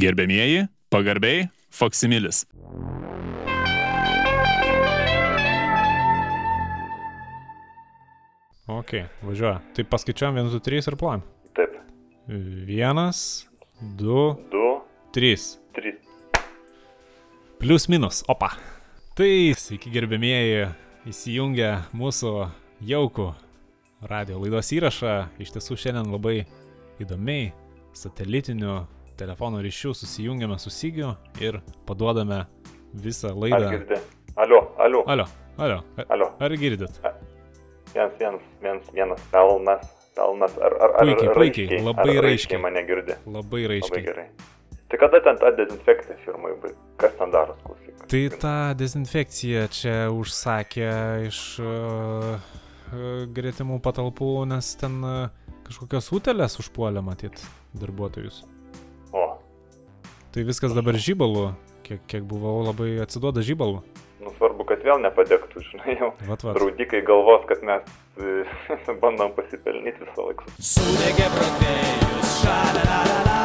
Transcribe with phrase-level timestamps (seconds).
[0.00, 2.46] Gerbėmieji, pagarbiai, Foksimilis.
[8.70, 8.94] Ok,
[9.26, 9.58] važiuoja.
[9.76, 11.24] Tai paskaičiuojam 1, 2, 3 ir plojam.
[11.58, 11.74] Taip.
[12.30, 13.10] 1,
[13.98, 14.22] 2,
[14.54, 14.70] 2,
[15.18, 15.42] 3.
[15.76, 15.92] 3.
[17.60, 18.22] Plius minus.
[18.32, 18.54] Opa.
[19.18, 19.28] Tai
[19.58, 20.70] sveiki gerbėmieji,
[21.12, 22.32] įsijungę mūsų
[22.88, 23.26] jaukų
[24.08, 25.18] radio laidos įrašą.
[25.44, 26.46] Iš tiesų šiandien labai
[27.04, 27.50] įdomiai
[27.92, 28.86] satelitiniu
[29.20, 32.42] telefono ryšiu susijungiame su Sigiu ir paduodame
[32.94, 33.70] visą Ar laidą.
[33.70, 34.00] girdi?
[34.36, 35.26] Alio, alio, Alio,
[35.58, 36.28] alio, a- alio.
[36.40, 37.00] ar girdit?
[37.94, 39.82] Vienas, vienas, vienas, vienas pelnas,
[40.16, 40.52] pelnas.
[40.58, 42.60] Ar, ar, ar, Puikiai, ar puikiai, labai ar raiškiai.
[42.62, 43.14] mane girdi.
[43.26, 44.04] Labai Labai raiškiai.
[44.06, 44.28] gerai.
[44.90, 46.52] Tai kada ten ta dezinfekcija firmai?
[46.98, 48.06] Kas ten daros, klausyk?
[48.10, 50.88] Tai tą dezinfekciją čia užsakė
[51.28, 52.38] iš uh,
[53.36, 55.28] gretimų patalpų, nes ten uh,
[55.66, 57.38] kažkokios utelės užpuolė matyt
[57.78, 58.42] darbuotojus.
[60.30, 61.48] Tai viskas dabar žybalų,
[61.86, 63.80] kiek, kiek buvau labai atsiduoda žybalų.
[64.20, 66.10] nu svarbu, kad vėl nepadegtų, žinai, jau.
[66.28, 66.54] Vat, vat.
[66.58, 67.82] Draudikai galvos, kad mes
[68.20, 68.44] e,
[69.02, 70.46] bandom pasipelnyti visą laiką.
[70.60, 73.38] Sudegė protėjus, šalalala,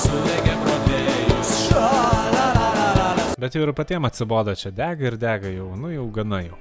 [0.00, 3.26] sudegė protėjus, šalalala.
[3.38, 6.58] Bet jau ir patiems atsiboda čia dega ir dega jau, nu jau gana jau.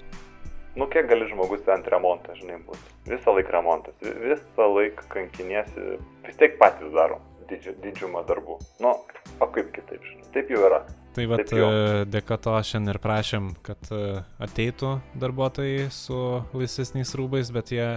[0.76, 2.84] Nu, kiek gali žmogus ant remontą, žinai, būti.
[3.08, 5.96] Visą laiką remontas, vi- visą laiką kankiniesi,
[6.28, 8.60] vis tiek patys darom didži, didžiumą darbų.
[8.84, 8.94] Nu,
[9.40, 10.84] o kaip kitaip, žinai, taip jau yra.
[11.16, 11.24] Tai
[11.62, 11.70] jau.
[11.72, 16.20] e, dėka to šiandien ir prašėm, kad e, ateitų darbuotojai su
[16.52, 17.88] laisvesniais rūbais, bet jie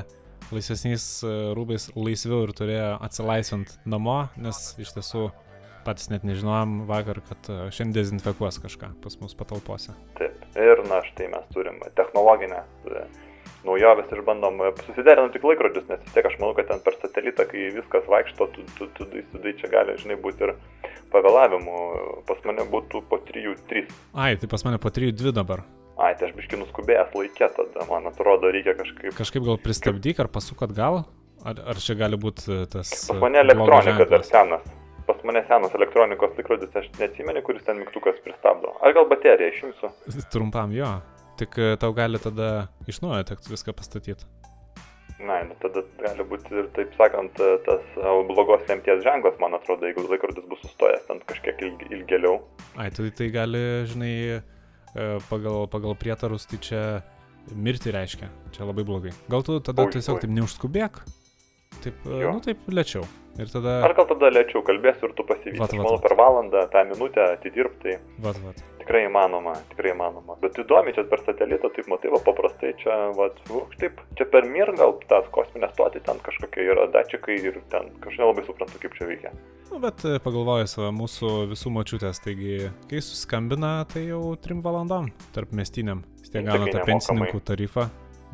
[0.55, 5.29] laisvesniais e, rūbais laisviau ir turėjo atsilaisvinti namo, nes iš tiesų
[5.87, 9.97] patys net nežinojom vakar, kad šiandien dezinfekuos kažką pas mus patalpose.
[10.21, 10.37] Taip.
[10.59, 12.63] Ir, na, štai mes turim technologinę
[13.63, 16.97] e, naujovės išbandom e, susiderinant tik laikrodžius, nes vis tiek aš manau, kad ten per
[17.01, 20.55] satelitą, kai viskas vaikšto, tu, tu, tu, tu, tu čia gali, žinai, būti ir
[21.13, 21.83] pavėlavimų.
[22.29, 23.87] Pas mane būtų po 3-3.
[24.15, 25.65] Ai, tai pas mane po 3-2 dabar.
[25.99, 30.31] Ai, tai aš biški nuskubėjęs laikė tada, man atrodo, reikia kažkaip Kažkaip gal pristabdyk ar
[30.31, 31.03] pasuk atgal?
[31.47, 32.93] Ar, ar čia gali būti tas...
[32.93, 34.75] Pas e, mane blogo elektronika dar senas.
[35.09, 38.77] Pas mane senas elektronikos laikrodis, aš neatsimenu, kuris ten mygtukas pristabdo.
[38.85, 39.91] Ar gal bateriją išimsiu?
[40.31, 40.91] Trumpam jo.
[41.39, 44.27] Tik e, tau gali tada iš naujo tekt viską pastatyti.
[45.19, 49.87] Na, nu, tada gali būti ir, taip sakant, tas e, blogos lemties ženklas, man atrodo,
[49.87, 52.41] jeigu laikrodis bus sustojęs ten kažkiek ilg, ilgėliau.
[52.79, 56.83] Ai, tai tai gali, žinai, e, pagal, pagal prietarus tai čia
[57.55, 58.31] mirti reiškia.
[58.55, 59.15] Čia labai blogai.
[59.31, 60.27] Gal tu tada Oi, tiesiog oi.
[60.27, 61.03] taip neužskubėk?
[61.83, 62.37] Taip, e, Jo.
[62.37, 63.07] nu taip lėčiau.
[63.39, 63.77] Ir tada...
[63.87, 65.63] Ar gal tada lėčiau kalbėsiu ir tu pasivysi.
[65.63, 68.63] Aš manau, per valandą, tą minutę atidirbti, tai Vat, vat.
[68.81, 70.35] tikrai įmanoma, tikrai įmanoma.
[70.43, 73.29] Bet įdomi čia per satelitą, taip matai, va, paprastai čia, va,
[73.79, 78.25] taip, čia per mir gal tas kosminė stotį, ten kažkokie yra dačikai ir ten kažkaip
[78.25, 79.35] nelabai suprantu, kaip čia veikia.
[79.71, 85.13] Nu, bet e, pagalvojus, va, mūsų visų mačiutės, taigi, kai suskambina, tai jau trim valandom
[85.37, 85.55] tarp
[86.33, 87.87] tiek Nu, gauna tą pensininkų tarifą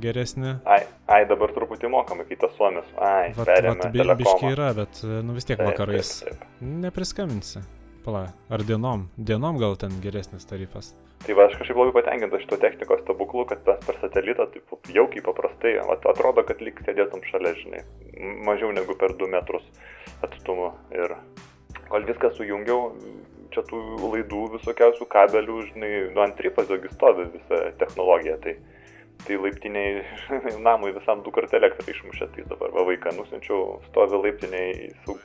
[0.02, 0.56] geresnį.
[0.66, 2.90] Ai, ai, dabar truputį mokama, kai tas suomis.
[2.96, 6.36] Ai, Vat, perėmė vat, bi, biški yra, bet e, nu vis tiek Taip, vakarais Taip,
[6.42, 6.60] taip.
[6.84, 7.64] nepriskambinsi.
[8.04, 9.06] Pala, ar dienom?
[9.16, 10.90] Dienom gal ten geresnis tarifas.
[11.24, 15.24] Tai va, aš kažkaip labai patenkintas šito technikos stebuklu, kad mes per satelitą taip jaukiai
[15.24, 17.80] paprastai, vat, atrodo, kad lyg sėdėtum šalia, žinai,
[18.44, 19.64] mažiau negu per 2 metrus
[20.26, 20.74] atstumu.
[20.92, 21.16] Ir
[21.88, 22.92] kol viską sujungiau,
[23.54, 28.36] čia tų laidų visokiausių kabelių, žinai, nu ant tripaziogi stovi visa technologija.
[28.44, 28.58] Tai,
[29.24, 30.04] tai laiptiniai
[30.66, 35.18] namui visam du kartų elektrą išmušė, tai dabar va vaiką nusinčiau, stovi laiptiniai su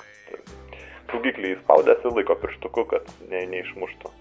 [1.09, 4.11] saugiklį įspaudęs ir laiko pirštuku, kad ne, neišmuštų.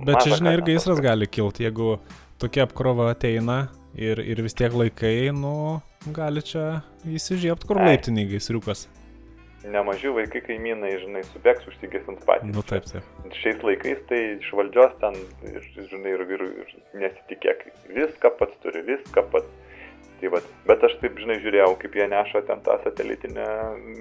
[0.00, 1.96] Bet čia, Maža žinai, ir gaisras gali kilti, jeigu
[2.40, 3.66] tokia apkrova ateina
[3.98, 5.80] ir, ir vis tiek laikai, nu,
[6.16, 7.92] gali čia įsižiebti, kur Ai.
[7.92, 8.86] laiptiniai gaisriukas.
[9.64, 12.52] Nemaži vaikai kaimynai, žinai, subėgs užsigesint patys.
[12.54, 13.06] Nu taip, taip.
[13.40, 15.16] Šiais laikais tai iš valdžios ten,
[15.76, 17.66] žinai, ir, ir, ir nesitikėk,
[17.96, 19.58] viską pats turi, viską pats.
[20.20, 23.46] Tai vat, bet aš taip, žinai, žiūrėjau, kaip jie neša ten tą satelitinę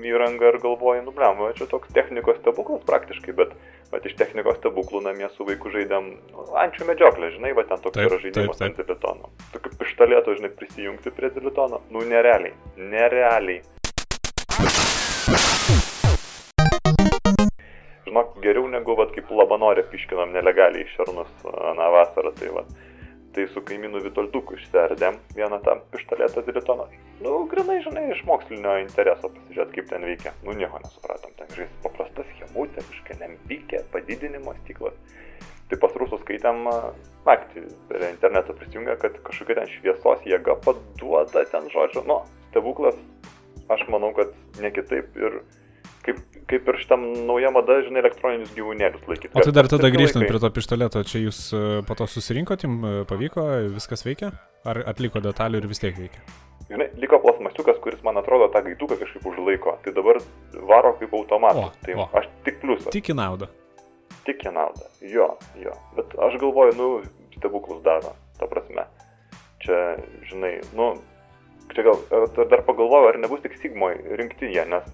[0.04, 3.56] įrangą ir galvoju, nu, blem, čia toks technikos stebuklas praktiškai, bet,
[3.94, 7.96] bet iš technikos stebuklų namie su vaiku žaidėm nu, ančių medžioklę, žinai, va, ten toks
[7.96, 9.32] Taip, yra žaidimas ant dilitono.
[9.56, 13.62] Tokiu pištolėtu, žinai, prisijungti prie dilitono, nu, nerealiai, nerealiai.
[18.06, 22.64] Žinok, geriau negu, vat, kaip labanorė piškinam nelegaliai šernus aną vasarą, tai va.
[23.36, 26.88] Tai su kaimynu Vitolduku išserdėm vieną tą pištolėtą dilitoną.
[27.22, 30.34] Nu, grinai, žinai, iš mokslinio intereso pasižiūrėti, kaip ten veikia.
[30.48, 31.36] Nu, nieko nesupratom.
[31.38, 34.98] Ten, žinai, paprasta schemutė, kažkokia lempikė, padidinimo stiklas.
[35.70, 36.66] Tai pas rusus skaitėm
[37.30, 42.02] naktį per internetą prisijungę, kad kažkokia ten šviesos jėga paduoda ten žodžiu.
[42.10, 42.98] Nu, stebuklas,
[43.72, 45.42] aš manau, kad ne kitaip ir
[46.06, 46.20] kaip,
[46.50, 49.34] kaip ir šitam nauja mada, žinai, elektroninius gyvūnėlius laikyti.
[49.36, 50.34] O tai dar tada grįžtant laikai.
[50.34, 53.46] prie to pištoleto, čia jūs e, po to susirinkot, jums e, pavyko,
[53.76, 54.32] viskas veikia?
[54.68, 56.24] Ar atliko detalių ir vis tiek veikia?
[56.70, 59.74] Žinai, liko plasmasiukas, kuris, man atrodo, tą gaiduką kažkaip užlaiko.
[59.86, 60.20] Tai dabar
[60.70, 61.78] varo kaip automatas.
[61.86, 62.06] Tai o.
[62.20, 62.92] aš tik pliusą.
[62.94, 63.48] Tik į naudą.
[64.28, 64.86] Tik į naudą.
[65.02, 65.74] Jo, jo.
[65.98, 66.90] Bet aš galvoju, nu,
[67.40, 68.14] stebuklus daro.
[68.38, 68.86] Ta prasme.
[69.64, 69.80] Čia,
[70.30, 70.92] žinai, nu,
[71.76, 74.88] čia gal ar dar pagalvoju, ar nebus tik Sigmoj rinkti jie, nes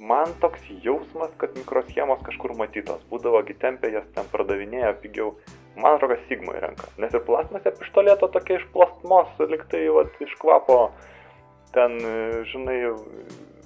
[0.00, 3.02] man toks jausmas, kad mikroschemos kažkur matytos.
[3.10, 5.34] Būdavo gitempė, jas ten pardavinėjo pigiau.
[5.76, 6.88] Man atrodo, kad Sigmoj renka.
[6.98, 10.80] Nes ir plasmasė pištolėto tokia iš plastmos, liktai, va, iš kvapo.
[11.76, 12.00] Ten,
[12.50, 12.80] žinai,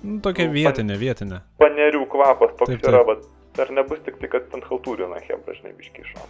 [0.04, 1.38] Nu, tokia Nu, vietinė, vietinė.
[1.56, 2.90] panerių kvapas toks Taip, taip.
[2.90, 6.26] yra, bet ar nebus tik tai, kad ten haltūrina hebra, žinai, biškišo.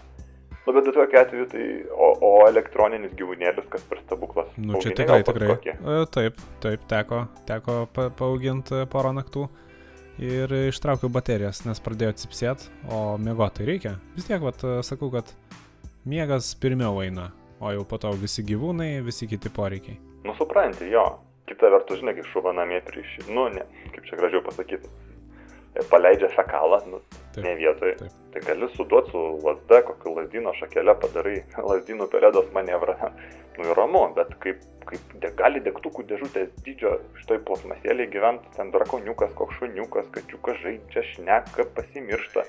[0.66, 4.49] Nu, bet tokiu atveju tai, o, o elektroninis gyvūnėlis, kas per stebuklas.
[4.56, 5.50] Nu, čia tikrai, tikrai.
[5.52, 5.75] kokį?
[5.76, 9.44] E, Taip, taip, teko, teko pa, paauginti porą naktų
[10.25, 13.99] ir ištraukiau baterijas, nes pradėjo cipsėt, o miegoti reikia.
[14.16, 15.34] Vis tiek, vat, sakau, kad
[16.08, 17.28] miegas pirmiau eina,
[17.60, 19.99] o jau po to visi gyvūnai, visi kiti poreikiai.
[20.25, 21.05] Nu, supranti, jo.
[21.44, 24.88] Kita vertus, žinai, kaip šuva namie prieš, nu, ne, kaip čia gražiau pasakyti,
[25.91, 27.00] paleidžia fekalą, nu,
[27.35, 27.97] Taip, ne vietoje.
[27.99, 28.21] taip.
[28.35, 31.37] Tai gali suduoti su lasda, kokiu lasdino šakelę padarai,
[31.71, 32.97] lasdino pelėdos manevrą.
[33.59, 38.73] Nu, ir ramu, bet kaip, kaip de, gali degtukų dėžutės dydžio šitoj plasmasėlėje gyventi, ten
[38.75, 42.47] drakoniukas, koks šuniukas, kačiukas žaidžia, šneka, pasimiršta.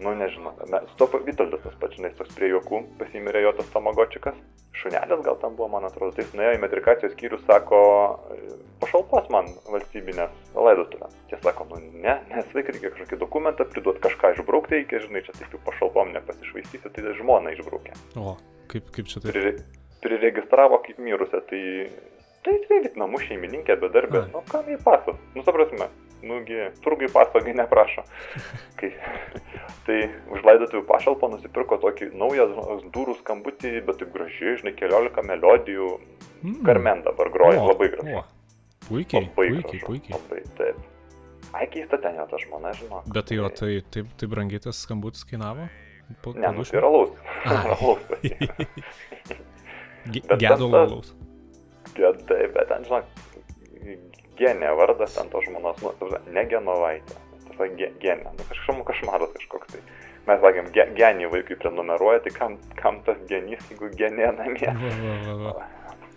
[0.00, 4.34] Nu, nežinau, pa- Vitoldas tas pats, žinai, toks prie juokų, pasimirė jo tas tamagočikas.
[4.76, 7.78] Šunelis gal tam buvo, man atrodo, tai jis nuėjo į metrikacijos skyrių, sako,
[8.34, 11.08] "E, pašalpos man valstybinės laidotuvę.
[11.32, 15.32] Jie sako, nu ne, nes vaikai reikia kažkokį dokumentą priduoti, kažką išbraukti reikia, žinai, čia
[15.32, 17.96] taip jau pašalpom nepasišvaistysi, tai žmona išbraukė.
[18.20, 18.36] O,
[18.68, 19.32] kaip, kaip čia taip?
[19.32, 19.56] Pri,
[20.02, 21.88] priregistravo kaip mirusią, tai
[22.46, 25.88] tai vėlgi namų šeimininkė, bedarbė, nu kam į pasas, nu suprasime,
[26.28, 28.04] nugi, turgai pasogi neprašo.
[28.80, 28.90] Kai,
[29.86, 29.98] tai
[30.34, 32.46] už laidotuvių pašalpą nusipirko tokį naują
[32.94, 35.94] durų skambutį, bet taip gražiai, žinai, keliolika melodijų,
[36.44, 36.58] Mm.
[36.66, 38.18] Carmen dabar groja, O, labai gražiai.
[38.20, 38.22] o.
[38.86, 40.12] Puikiai, Labai puikiai, gražu, puikiai.
[40.18, 40.76] Labai, taip.
[41.56, 43.00] Ai, keista ten jo ta žmona, žinau.
[43.08, 45.64] Bet tai jo, tai taip, taip brangiai tas skambutis kainavo?
[46.22, 47.10] Po, Ne, nu tai yra laus.
[47.48, 47.56] Ai.
[47.72, 48.66] Alaus pasiėmė.
[50.12, 51.14] Ge- Bet Gedulo tas- alaus.
[51.96, 53.04] Gedai, bet ten, žinok,
[54.38, 57.16] genė vardas ten to žmonos, nu, ta ne genovaitė.
[57.56, 59.80] Yra ge- genė, nu kažkam kašmaras kažkoks tai.
[60.26, 64.72] Mes sakėm, ge, genį vaikui prenumeruoja, tai kam, kam tas genys, jeigu genė namie.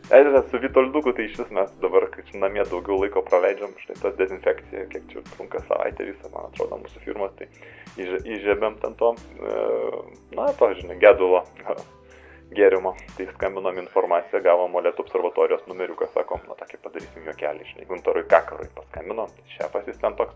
[0.10, 3.98] Ežeras su Vitolduku, tai iš vis mes dabar, kai čia namie daugiau laiko praleidžiam, štai
[4.02, 7.46] tas dezinfekcija, kiek čia trunka savaitę visą, man atrodo, mūsų firmas, tai
[8.02, 9.54] įžiebėm ten to, e,
[10.34, 11.44] na, to, žinai, gedulo
[12.56, 12.96] gėrimo.
[13.18, 18.70] Tai skambinom informaciją, gavom molėtų observatorijos numeriuką, sakom, na, tokį padarysim juokelį, žinai, Guntarui Kakarui
[18.78, 20.36] paskambinom, tai šefas jis ten toks,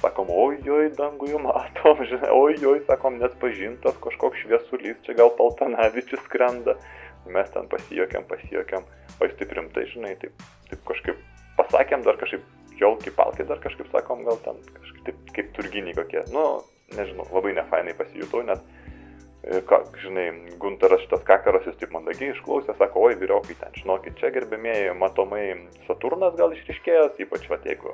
[0.00, 6.78] sakom, ojoj, danguje matom, žinai, ojoj, sakom, net pažintas kažkoks šviesulys, čia gal Paltanavičius skrenda.
[7.24, 8.82] Mes ten pasijuokėm, pasijuokėm,
[9.16, 11.22] o jis taip rimtai, žinai, taip, taip kažkaip
[11.56, 12.44] pasakėm, dar kažkaip
[12.76, 16.20] jolki palki, dar kažkaip sakom, gal ten kažkaip taip, kaip turginiai kokie.
[16.34, 16.44] Nu,
[16.92, 18.60] nežinau, labai nefainai pasijutau, nes,
[19.68, 20.26] ką, žinai,
[20.60, 25.44] Guntaras šitas kakaras jis taip mandagiai išklausė, sako, oi, vyriokai ten, žinokit, čia gerbėmėjai, matomai
[25.88, 27.92] Saturnas gal išriškėjęs, ypač va, jeigu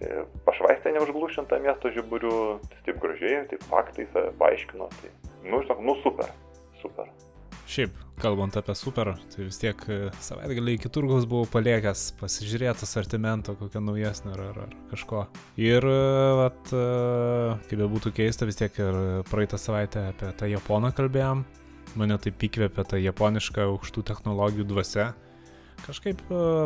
[0.00, 2.34] e, pašvaistė neužglušinta miesto žiburių,
[2.70, 5.12] tai taip gražiai, taip faktais e, paaiškino, tai,
[5.44, 6.32] nu, žinok, nu super,
[6.80, 7.12] super.
[7.68, 13.54] Šiaip, kalbant apie super, tai vis tiek e, savaitgalį iki turgaus buvau paliekęs pasižiūrėti asortimento
[13.58, 15.22] kokio naujesnio ar, ar, ar kažko.
[15.60, 16.82] Ir, e, vat, e,
[17.70, 18.98] kaip be būtų keista, vis tiek ir
[19.30, 21.44] praeitą savaitę apie tą japoną kalbėjom.
[21.98, 25.08] Mane taip įkvėpė ta japoniška aukštų technologijų dvasia.
[25.86, 26.20] Kažkaip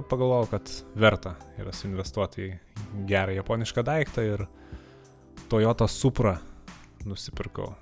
[0.08, 2.52] pagalvojau, kad verta yra suinvestuoti į
[3.10, 4.46] gerą japonišką daiktą ir
[5.52, 6.38] Toyota Supra
[7.04, 7.74] nusipirkau.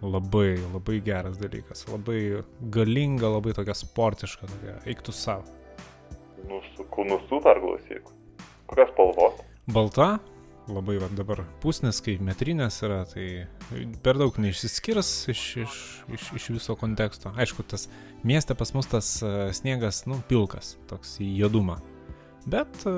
[0.00, 1.84] Labai, labai geras dalykas.
[1.90, 2.42] Labai
[2.72, 4.48] galinga, labai tokia sportiška.
[4.48, 4.78] Tokia.
[4.88, 5.44] Eiktų savo.
[6.48, 8.08] Nu, su kūnu super klausyk.
[8.70, 9.42] Kokios spalvos?
[9.70, 10.14] Balta,
[10.70, 13.26] labai va, dabar pusnis, kaip metrinės yra, tai
[14.04, 15.76] per daug neišsiskirs iš, iš,
[16.16, 17.34] iš, iš viso konteksto.
[17.36, 17.88] Aišku, tas
[18.26, 21.76] mieste pas mus tas e, sniegas, nu, pilkas, toks į juodumą.
[22.48, 22.94] Bet e,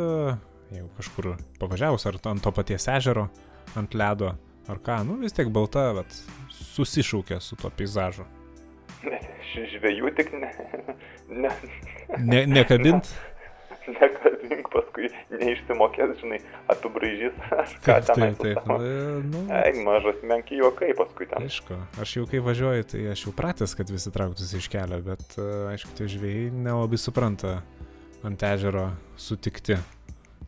[0.76, 3.26] jeigu kažkur pavažiavus, ar ant to paties ežero,
[3.78, 4.36] ant ledo,
[4.70, 6.14] ar ką, nu vis tiek balta, bet
[6.74, 8.26] susišaukia su tuo peizažu.
[9.52, 10.52] Žvėjų tik ne.
[11.32, 11.50] Ne,
[12.18, 13.08] Ne, nekabint?
[13.88, 16.38] nekabink paskui neišsimokės, žinai,
[16.70, 17.34] apibraižys.
[17.82, 19.24] Ką Taip, ten taip, taip.
[19.26, 21.42] Nu, Eik, mažas menki juokai paskui ten.
[21.48, 25.24] Aišku, aš jau kai važiuoju, tai aš jau pratęs, kad visi trauktųsi iš kelio, bet
[25.40, 27.56] e, aišku, tie žvėjai nelabai supranta
[28.22, 29.78] ant ežero sutikti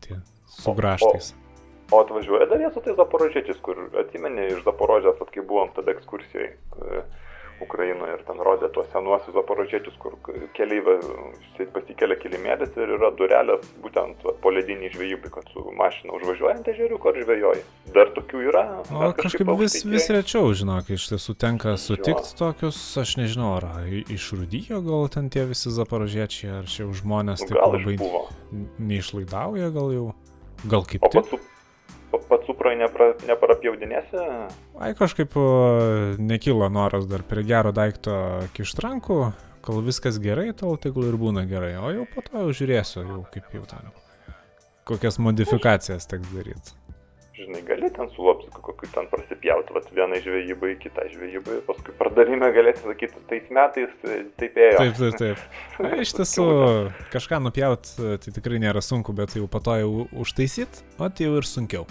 [0.04, 1.32] tie su O- graštais.
[1.94, 5.94] O atvažiuoja dar jie su tais zaporožiečiais, kur atsimeni iš zaporožės, at kai buvom tada
[5.94, 7.04] ekskursijai e,
[7.62, 10.16] Ukrainoje ir ten rodė tuos senuosius zaporožiečius, kur
[10.56, 10.80] keliai
[11.74, 17.12] pasikelia kilimėlis ir yra durelės būtent va, po ledinį žvejybai, kad su mašina užvažiuojant ežeriuką
[17.12, 17.62] ar žvejoji.
[17.94, 18.64] Dar tokių yra.
[18.90, 23.68] O Mes kažkaip vis, vis rečiau, žinok, iš tiesų tenka sutikti tokius, aš nežinau, ar
[23.94, 28.24] iš Rudijo gal ten tie visi zaporožiečiai, ar čia žmonės Nu, taip Gal labai išbuvo.
[28.50, 30.06] n- neišlaidauja, gal jau,
[30.66, 31.30] gal kaip tik.
[31.30, 31.42] su-
[32.28, 34.22] pats suprai nepra, neparapjaudinėsi?
[34.82, 35.48] Ai kažkaip o,
[36.18, 38.14] nekilo noras dar prie gero daikto
[38.56, 39.18] kišt rankų,
[39.64, 43.20] kol viskas gerai, tol tegul ir būna gerai, o jau po to jau žiūrėsiu, jau
[43.34, 43.92] kaip jau ten.
[44.84, 46.76] Kokias modifikacijas teks daryti.
[47.34, 52.46] Žinai, gali ten su lopsiku kokiu ten prasipjauti, vat vieną žvejybai, kitą žvejybai, paskui pardavime
[52.54, 54.76] galėsi sakyti, tais metais e, taip ėjo.
[54.78, 55.58] Taip, taip, taip.
[55.82, 56.46] Na, iš tiesų,
[57.10, 59.90] kažką nupjaut, e, tai tikrai nėra sunku, bet jau po to jau
[60.22, 61.88] užtaisyt, o tai jau ir sunkiau.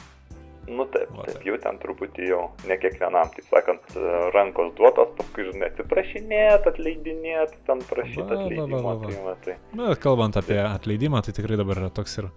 [0.68, 5.12] Nu taip, Va, taip, jau ten truputį jau ne kiekvienam, taip sakant, e, rankos duotos,
[5.18, 8.80] paskui, žinai, atsiprašinėt, atleidinėt, ten va, va, atleidimo.
[8.86, 9.10] va, va.
[9.10, 9.58] Tai, va, tai.
[9.76, 12.32] Na, kalbant apie atleidimą, tai tikrai dabar yra toks ir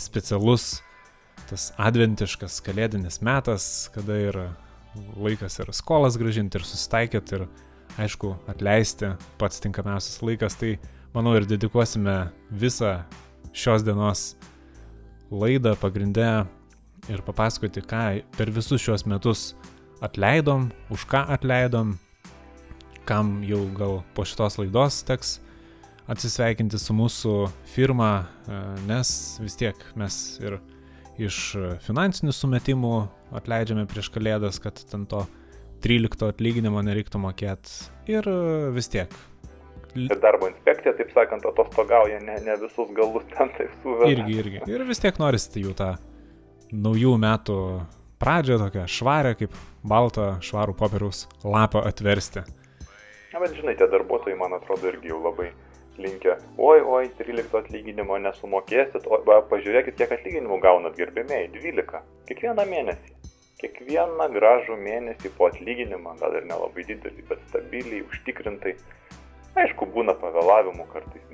[0.00, 0.78] specialus,
[1.50, 4.48] tas adventiškas kalėdinis metas, kada yra
[5.20, 7.48] laikas ir skolas gražinti, ir susitaikyti, ir
[8.00, 10.78] aišku, atleisti, pats tinkamiausias laikas, tai
[11.12, 13.02] manau ir dedikuosime visą
[13.52, 14.30] šios dienos
[15.28, 16.46] laidą pagrindę
[17.08, 18.04] ir papasakoti, ką
[18.36, 19.52] per visus šios metus
[20.04, 21.96] atleidom, už ką atleidom,
[23.08, 25.38] kam jau gal po šitos laidos teks
[26.08, 27.34] atsisveikinti su mūsų
[27.68, 28.12] firma,
[28.48, 29.10] e, nes
[29.42, 30.58] vis tiek mes ir
[31.20, 31.38] iš
[31.84, 32.94] finansinių sumetimų
[33.40, 35.24] atleidžiame prieš kalėdas, kad ten to
[35.84, 37.90] 13 atlyginimo nereiktų mokėti.
[38.10, 38.38] Ir e,
[38.76, 39.12] vis tiek.
[39.98, 44.12] Ir darbo inspekcija, taip sakant, atostogauja, ne, ne visus galus ten taip suveda.
[44.14, 44.62] Irgi, irgi.
[44.70, 45.94] Ir vis tiek norisi jau tą
[46.72, 47.58] naujų metų
[48.18, 49.54] pradžią, tokią švarę, kaip
[49.86, 52.44] baltą švarų popieriaus lapą atversti.
[53.32, 55.52] Na, bet žinai, tie darbuotojai, man atrodo, irgi jau labai
[55.98, 56.38] linkia.
[56.58, 62.02] Oi, oi, 13 atlyginimo nesumokėsit, o va, pažiūrėkit, kiek atlyginimų gaunat, gerbėmiai, 12.
[62.30, 63.14] Kiekvieną mėnesį.
[63.58, 68.76] Kiekvieną gražų mėnesį po atlyginimą, gal ir nelabai didelį, bet stabiliai, užtikrintai.
[69.58, 71.24] Aišku, būna pavėlavimų kartais,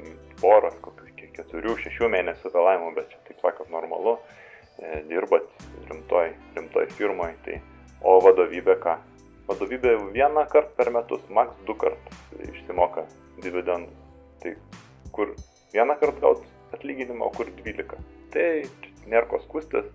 [0.41, 4.17] poros, kokių keturių, šešių mėnesių vėlavimų, bet čia taip sakant normalu,
[5.09, 5.49] dirbat
[5.89, 7.61] rimtoj, rimtoj firmoj, tai
[8.03, 8.97] o vadovybė ką?
[9.49, 13.05] Vadovybė vieną kartą per metus, maks du kartus išsimoka
[13.45, 13.93] dividendus.
[14.43, 14.55] Tai
[15.13, 15.35] kur
[15.75, 18.01] vieną kartą gaut atlyginimą, o kur 12.
[18.35, 18.49] Tai
[19.07, 19.91] nėra ko skustis.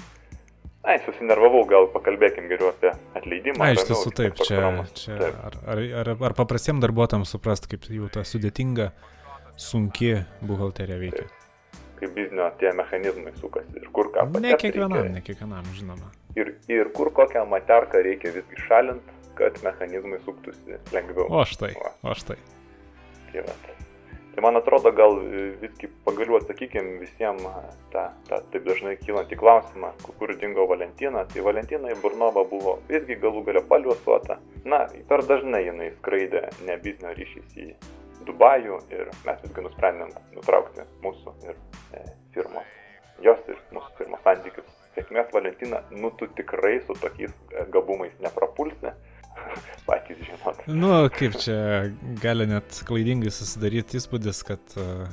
[0.87, 3.59] Ai, susinervavau, gal pakalbėkim geriau apie atleidimą.
[3.59, 4.61] Na, iš tiesų taip, toks čia,
[4.95, 5.41] čia Taip.
[5.49, 8.93] ar, ar, ar, paprastiem darbuotojams suprast, kaip jau ta sudėtinga,
[9.59, 10.13] sunki
[10.47, 11.27] buhalterija veikia.
[11.99, 15.13] Kaip biznio tie mechanizmai sukasi ir kur ką Ne patekt kiekvienam, reikia.
[15.17, 16.11] ne kiekvienam, žinoma.
[16.39, 21.27] Ir, ir kur kokią materką reikia visgi šalinti, kad mechanizmai suktųsi lengviau.
[21.29, 21.91] O štai, Va.
[22.11, 22.37] o štai.
[23.33, 23.43] Tai,
[24.35, 25.17] tai man atrodo, gal
[25.61, 27.43] visgi pagaliau atsakykim visiems
[27.93, 31.25] tą, tą taip dažnai kylantį klausimą, ku- kur dingo Valentina.
[31.25, 34.39] Tai Valentina į Burnovą buvo visgi galų galia paliuosuota.
[34.65, 37.73] Na, per dažnai jinai skraidė ne biznio ryšys į
[38.29, 41.55] Dubajų ir mes visgi nusprendėm nutraukti mūsų ir
[41.97, 42.03] e,
[42.35, 42.73] firmos,
[43.25, 44.75] jos ir mūsų firmos santykius.
[44.95, 48.93] Sėkmės Valentina, nu tu tikrai su tokiais e, gabumais neprapulsi,
[49.87, 50.65] patys žinot.
[50.67, 51.57] Nu, kaip čia
[52.21, 55.07] gali net klaidingai susidaryti įspūdis, kad uh,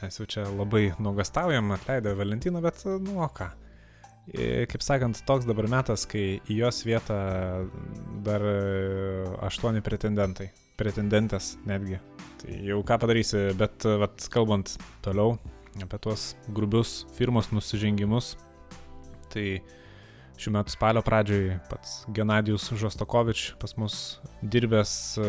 [0.00, 3.52] mes jau čia labai nuogastaujam, atleidę Valentiną, bet, uh, nu, o ką.
[4.26, 7.16] E, Kaip sakant, toks dabar metas, kai į jos vietą
[8.26, 8.56] dar e,
[9.46, 10.48] aštuoni pretendentai.
[10.76, 12.00] Pretendentės netgi.
[12.40, 15.36] Tai jau ką padarysi, bet, vat, kalbant toliau
[15.82, 18.34] apie tuos grubius firmos nusižengimus,
[19.32, 19.60] tai
[20.40, 23.96] šių metų spalio pradžioj pats Genadijus Žostokovič pas mus
[24.44, 25.28] dirbęs e,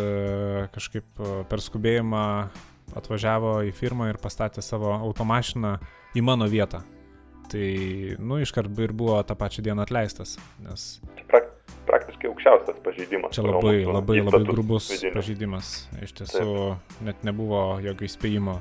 [0.76, 2.24] kažkaip e, per skubėjimą
[2.98, 5.78] atvažiavo į firmą ir pastatė savo automašiną
[6.16, 6.84] į mano vietą.
[7.48, 7.68] Tai,
[8.20, 11.47] nu, iškart ir buvo tą pačią dieną atleistas, nes Čia prak,
[11.88, 13.36] praktiškai aukščiausias pažeidimas.
[13.36, 15.17] čia labai, labai, labai grubus vidinius.
[15.17, 15.72] pažeidimas.
[16.03, 16.51] Iš tiesų,
[17.08, 18.60] net nebuvo jokio įspėjimo.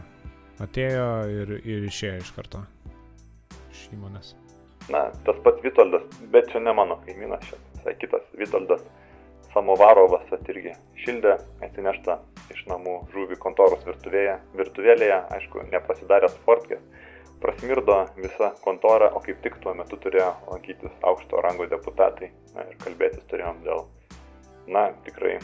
[0.65, 2.65] Atėjo ir, ir išėjo iš karto
[3.77, 4.35] iš įmonės.
[4.93, 8.85] Na, tas pats Vitoldas, bet čia ne mano kaimynas, čia visai kitas Vitoldas
[9.53, 12.19] Samovarovas irgi šildė atsineštą
[12.53, 14.37] iš namų žuvį kontoros virtuvėje.
[14.59, 16.83] Virtuvėlėje, aišku, nepasidaręs fortkės,
[17.41, 22.77] prasmirdo visa kontora, o kaip tik tuo metu turėjo lankytis aukšto rango deputatai na, ir
[22.85, 23.87] kalbėtis turėjom dėl,
[24.73, 25.37] na, tikrai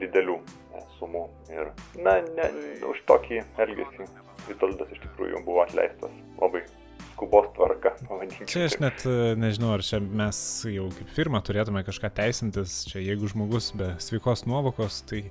[0.00, 1.24] didelių e, sumų.
[1.52, 2.50] Ir, na, ne,
[2.88, 4.08] už tokį elgesį
[4.48, 6.64] Vitoldas iš tikrųjų buvo atleistas labai
[7.12, 8.48] skubos tvarka, pavadinkime.
[8.50, 10.38] Čia aš net e, nežinau, ar čia mes
[10.72, 12.82] jau kaip firma turėtume kažką teisintis.
[12.90, 15.26] Čia jeigu žmogus be sveikos nuovokos, tai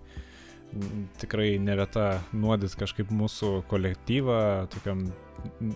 [1.21, 4.39] tikrai ne vieta nuodyti kažkaip mūsų kolektyvą,
[4.71, 5.05] tokiam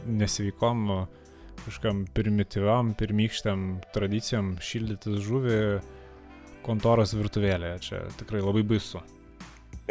[0.08, 0.86] nesveikom,
[1.66, 5.60] kažkam primityviam, pirmykščiam tradicijom šildytis žuvį
[6.66, 7.82] kontoros virtuvėlėje.
[7.90, 9.04] Čia tikrai labai baisu.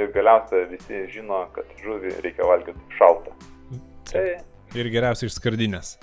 [0.00, 3.34] Ir galiausiai visi žino, kad žuvį reikia valgyti šaltą.
[4.10, 4.24] Tai,
[4.74, 5.94] Ir geriausiai iš skardinės.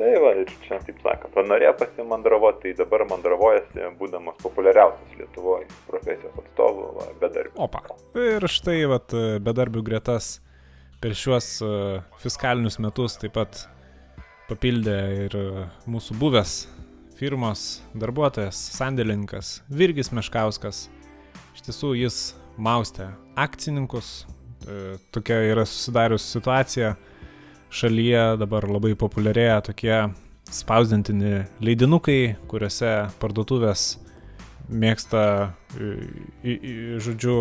[0.00, 6.86] Tai va, čia, taip sakant, norėjo pasimandravoti, tai dabar mandravojasi, būdamas populiariausias Lietuvoje profesijos atstovų,
[6.96, 7.58] va, bedarbių.
[7.60, 7.84] Opa.
[8.18, 9.12] Ir štai, vat,
[9.44, 10.38] bedarbių gretas
[11.00, 11.70] per šiuos e,
[12.20, 13.64] fiskalinius metus taip pat
[14.50, 16.56] papildė ir e, mūsų buvęs
[17.16, 17.64] firmos
[18.00, 20.88] darbuotojas, sandėlininkas Virgis Meškauskas.
[21.56, 22.18] Iš tiesų jis
[22.60, 24.24] maustė akcininkus.
[24.64, 26.94] E, Tokia yra susidarius situacija.
[27.70, 29.94] Šalyje dabar labai populiarėja tokie
[30.50, 33.92] spausdintini leidinukai, kuriuose parduotuvės
[34.70, 35.22] mėgsta,
[35.78, 37.36] e, žodžiu,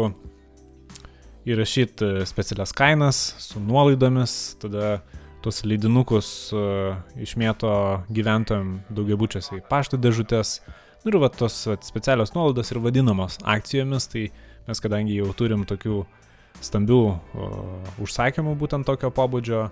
[1.50, 5.00] įrašyti specialias kainas su nuolaidomis, tada
[5.44, 6.62] tuos leidinukus e,
[7.26, 7.74] išmėto
[8.14, 10.60] gyventojams daugiabučiuose į pašto dėžutės.
[11.04, 14.28] Nu ir va tos vat, specialios nuolaidos ir vadinamos akcijomis, tai
[14.68, 16.04] mes kadangi jau turim tokių
[16.66, 17.52] stambių o,
[18.04, 19.70] užsakymų būtent tokio pobūdžio,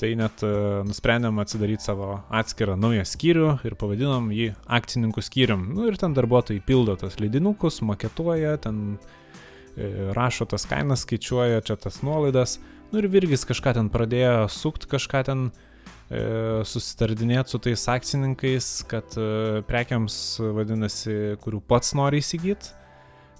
[0.00, 0.50] tai net e,
[0.88, 5.68] nusprendėm atsidaryti savo atskirą naują skyrių ir pavadinom jį akcininkų skyrium.
[5.76, 11.78] Nu ir ten darbuotojai pildo tas leidinukus, maketuoja, ten e, rašo tas kainas, skaičiuoja čia
[11.80, 12.58] tas nuolaidas.
[12.92, 19.18] Nu ir Virgis kažką ten pradėjo sukt, kažką ten e, susitardinėti su tais akcininkais, kad
[19.18, 20.18] e, prekiams,
[20.58, 22.74] vadinasi, kurių pats nori įsigyti,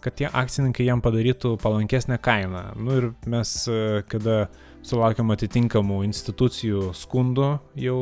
[0.05, 2.65] kad tie akcininkai jam padarytų palankesnę kainą.
[2.77, 4.49] Nu ir mes, e, kada
[4.85, 7.99] sulaukėm atitinkamų institucijų skundų jau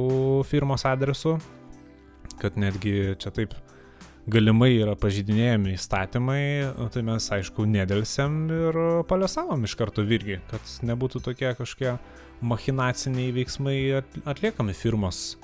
[0.48, 1.36] firmos adresu,
[2.42, 3.54] kad netgi čia taip
[4.30, 6.42] galimai yra pažydinėjami įstatymai,
[6.94, 11.96] tai mes aišku nedėlsiam ir paliesavom iš karto virgi, kad nebūtų tokie kažkokie
[12.42, 15.36] machinaciniai veiksmai at- atliekami firmos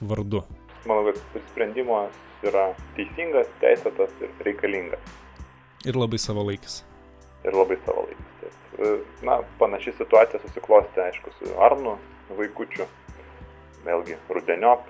[0.00, 0.44] vardu.
[0.84, 5.12] Manau, kad sprendimas yra teisingas, teisėtas ir reikalingas.
[5.88, 6.82] Ir labai savalaikis.
[7.44, 8.58] Ir labai savalaikis.
[8.78, 8.92] E,
[9.26, 11.96] Na, panaši situacija susiklostė, aišku, su Arnu
[12.38, 12.86] vaikučiu.
[13.84, 14.84] Vėlgi, rudeniop,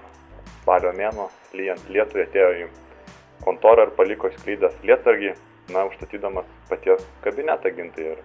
[0.63, 2.67] spalio mėno, lyjant lietui atėjo į
[3.45, 5.33] kontorą ir paliko skrydęs lietargį,
[5.73, 8.21] na, užstatydamas paties kabinetą gintai ir,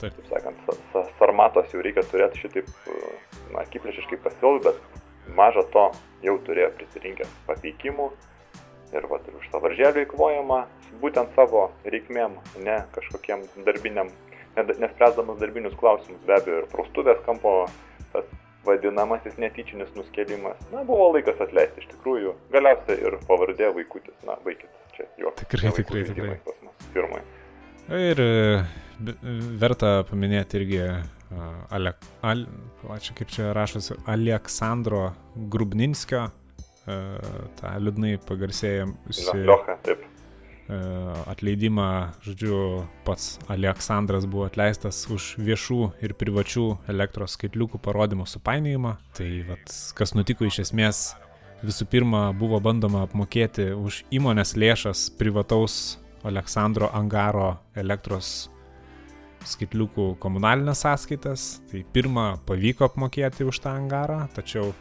[0.00, 0.12] Taip.
[0.18, 2.68] taip sakant, sa- sa- sarmatos jau reikia turėti šitaip,
[3.52, 4.76] na, akiplėšiškai pasil, bet
[5.34, 5.86] maža to
[6.22, 8.10] jau turėjo prisirinkęs pateikimų
[8.98, 10.60] ir vat, už savaržėlių įkvojama
[11.02, 14.10] būtent savo reikmėm, ne kažkokiem darbiniam,
[14.56, 17.54] ne- nespręsdamas darbinius klausimus, be abejo, ir praustuvės kampo
[18.12, 18.28] tas
[18.64, 20.60] vadinamasis netyčinis nuskėlimas.
[20.72, 22.34] Na, buvo laikas atleisti iš tikrųjų.
[22.54, 25.34] Galiausiai ir pavardė vaikutis, na, vaikit, čia jo.
[25.42, 26.38] Tikrai, tikrai, tikrai.
[26.46, 27.20] Pas mus firmai.
[27.92, 28.62] Ir e,
[29.60, 30.94] verta paminėti irgi a,
[31.74, 32.44] Ale, Al,
[32.84, 35.08] va, čia kaip čia rašosi, Aleksandro
[35.50, 36.43] Grubninskio, e,
[36.84, 40.04] tą liūdnai pagarsėjusi Liocha, taip.
[40.68, 40.78] e,
[41.32, 41.88] atleidimą,
[42.26, 48.96] žodžiu, pats Aleksandras buvo atleistas už viešų ir privačių elektros skaitliukų parodymų supainiojimą.
[49.16, 51.04] Tai vat, kas nutiko iš esmės,
[51.64, 58.50] visų pirma buvo bandoma apmokėti už įmonės lėšas privataus Aleksandro Angaro elektros
[59.44, 61.46] skaitliukų komunalinės sąskaitas.
[61.70, 64.72] Tai pirmą pavyko apmokėti už tą angarą, tačiau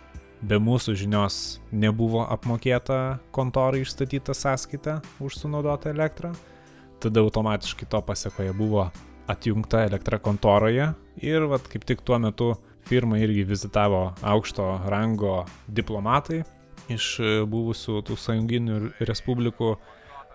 [0.43, 1.37] be mūsų žinios
[1.71, 6.33] nebuvo apmokėta kontorai išstatyta sąskaita už sunaudotą elektrą.
[7.03, 8.89] Tada automatiškai to pasiekoje buvo
[9.27, 10.91] atjungta elektra kontoroje
[11.23, 12.53] ir vat, kaip tik tuo metu
[12.87, 16.41] firmą irgi vizitavo aukšto rango diplomatai
[16.91, 17.15] iš
[17.47, 19.77] buvusių tų sąjunginių respublikų.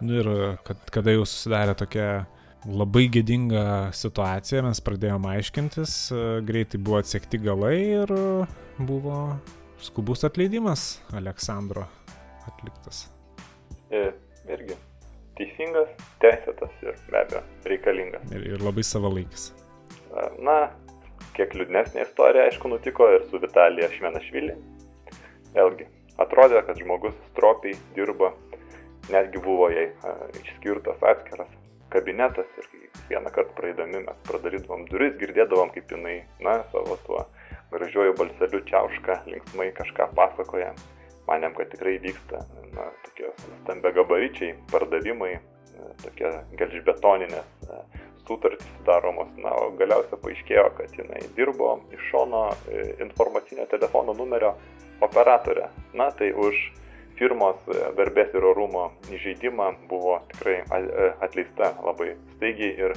[0.01, 0.29] Nu ir
[0.65, 2.09] kad, kada jau susidarė tokia
[2.65, 5.99] labai gėdinga situacija, mes pradėjome aiškintis,
[6.49, 8.13] greitai buvo atsekti galai ir
[8.79, 9.19] buvo
[9.81, 11.87] skubus atleidimas Aleksandro
[12.49, 13.07] atliktas.
[13.91, 14.13] Ir,
[14.51, 14.77] irgi
[15.39, 15.91] teisingas,
[16.23, 18.25] teisėtas ir be abejo reikalingas.
[18.35, 19.53] Ir, ir labai savalaikis.
[20.43, 20.59] Na,
[21.37, 24.57] kiek liūdnesnė istorija, aišku, nutiko ir su Vitalija Šmenašvili.
[25.55, 25.87] Vėlgi,
[26.21, 28.33] atrodė, kad žmogus stropiai dirba,
[29.13, 31.55] netgi buvo jai a, išskirtas atskiras
[31.93, 32.67] kabinetas ir
[33.09, 37.23] vieną kartą praeidami mes pradarydavom duris, girdėdavom, kaip jinai, na, savo tuo
[37.71, 40.73] gražiuoju balseliu čiauška, linksmai kažką pasakoja.
[41.29, 42.41] Manėm, kad tikrai vyksta,
[42.73, 43.29] na, tokie
[43.63, 47.81] stambia gabaričiai, pardavimai, e, tokia gelžbetoninės e,
[48.25, 49.29] sutartys sudaromos.
[49.45, 54.55] Na, o galiausiai paaiškėjo, kad jinai dirbo iš šono e, informacinio telefono numerio
[55.05, 55.69] operatorė.
[56.01, 56.57] Na, tai už
[57.21, 57.61] firmos
[57.99, 60.61] garbės ir orumo įžeidimą buvo tikrai
[61.21, 62.95] atleista labai staigiai ir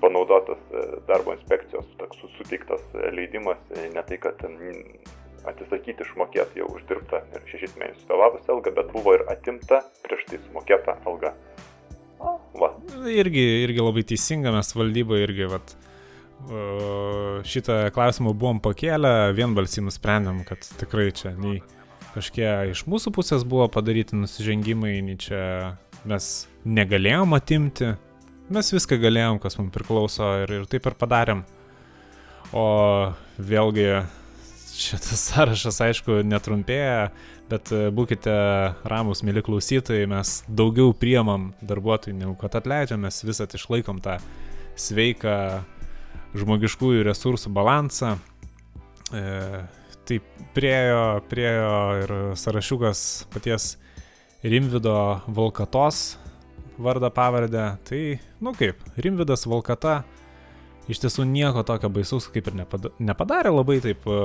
[0.00, 4.38] panaudotas e, darbo inspekcijos toks su- suteiktas e, leidimas, e, ne tai, kad
[5.44, 10.38] atsisakyti išmokėti jau uždirbtą ir šešis mėnesius vėlavusią algą, bet buvo ir atimta prieš tai
[10.46, 11.34] sumokėta alga.
[12.56, 12.70] Va,
[13.10, 15.74] Irgi, irgi labai teisinga, mes valdyba irgi, vat,
[16.48, 16.62] e,
[17.44, 21.60] šitą klausimą buvom pakėlę, vienbalsiai nusprendėm, kad tikrai čia nei
[22.14, 25.42] kažkie iš mūsų pusės buvo padaryti nusižengimai, nei čia
[26.08, 26.30] mes
[26.64, 27.96] negalėjom atimti,
[28.52, 31.44] mes viską galėjom, kas mums priklauso ir, ir taip ir padarėm.
[32.54, 32.66] O
[33.38, 33.88] vėlgi
[34.74, 37.10] šitas sąrašas, aišku, netrumpėja,
[37.50, 38.34] bet e, būkite
[38.90, 44.18] ramus, mėly klausytojai, mes daugiau priemam darbuotojų, negu kad atleidžiam, mes visat išlaikom tą
[44.80, 45.36] sveiką
[46.34, 48.16] žmogiškųjų resursų balansą.
[49.14, 49.24] E,
[50.04, 50.18] tai
[50.56, 53.74] priejo, priejo ir sąrašiukas paties
[54.44, 56.18] Rimvido Volkatos
[56.78, 57.76] vardą pavardę.
[57.88, 58.02] Tai,
[58.40, 60.02] nu kaip, Rimvidas Volkata
[60.90, 64.20] iš tiesų nieko tokio baisaus kaip ir nepada nepadarė labai taip e,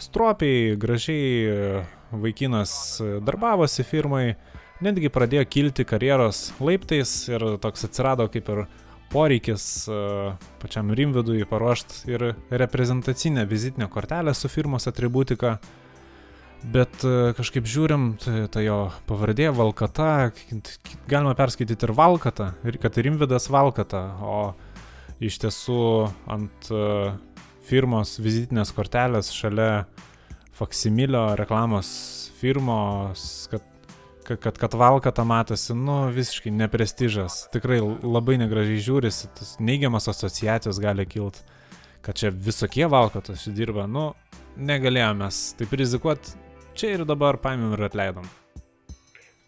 [0.00, 1.84] stropiai, gražiai e,
[2.16, 4.24] vaikinas e, darbavosi firmai,
[4.84, 8.66] netgi pradėjo kilti karjeros laiptais ir toks atsirado kaip ir
[9.12, 9.86] poreikis
[10.58, 15.58] pačiam Rimvidui paruošti ir reprezentacinę vizitinę kortelę su firmos atributika.
[16.64, 20.32] Bet e, kažkaip žiūrim, tai ta jo pavardė Valkata,
[21.06, 24.38] galima perskaityti ir Valkata, ir kad Rimvidas Valkata, o
[25.22, 25.80] iš tiesų
[26.32, 26.80] ant e,
[27.66, 29.86] firmos vizitinės kortelės šalia
[30.56, 31.88] faksimilio reklamos
[32.40, 33.62] firmos, kad,
[34.26, 40.80] kad, kad, kad Valkata matosi, nu, visiškai neprestižas, tikrai labai negražiai žiūrisi, tas neigiamas asociacijos
[40.82, 41.44] gali kilti,
[42.02, 44.08] kad čia visokie Valkatos dirba, nu,
[44.56, 45.28] negalėjome
[45.60, 46.45] taip rizikuoti,
[46.76, 48.28] čia ir dabar paėmėm ir atleidom.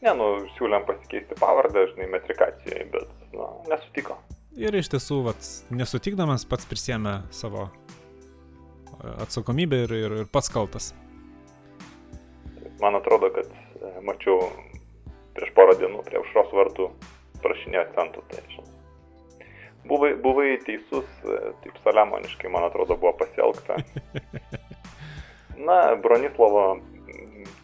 [0.05, 4.19] ne, nu, siūlėm pasikeisti pavardę, žinai, metrikacijai, bet, nu, nesutiko.
[4.59, 10.93] Ir iš tiesų, vat, nesutikdamas pats prisėmė savo e, atsakomybę ir, ir, ir pats kaltas.
[12.83, 14.49] Man atrodo, kad e, mačiau
[15.37, 16.89] prieš porą dienų prie užros vartų
[17.45, 18.25] prašinėjo centų.
[18.31, 18.75] Tai, žinai.
[19.91, 23.79] buvai, buvai teisus, e, taip saliamoniškai, man atrodo, buvo pasielgta.
[25.69, 26.79] Na, Bronislovo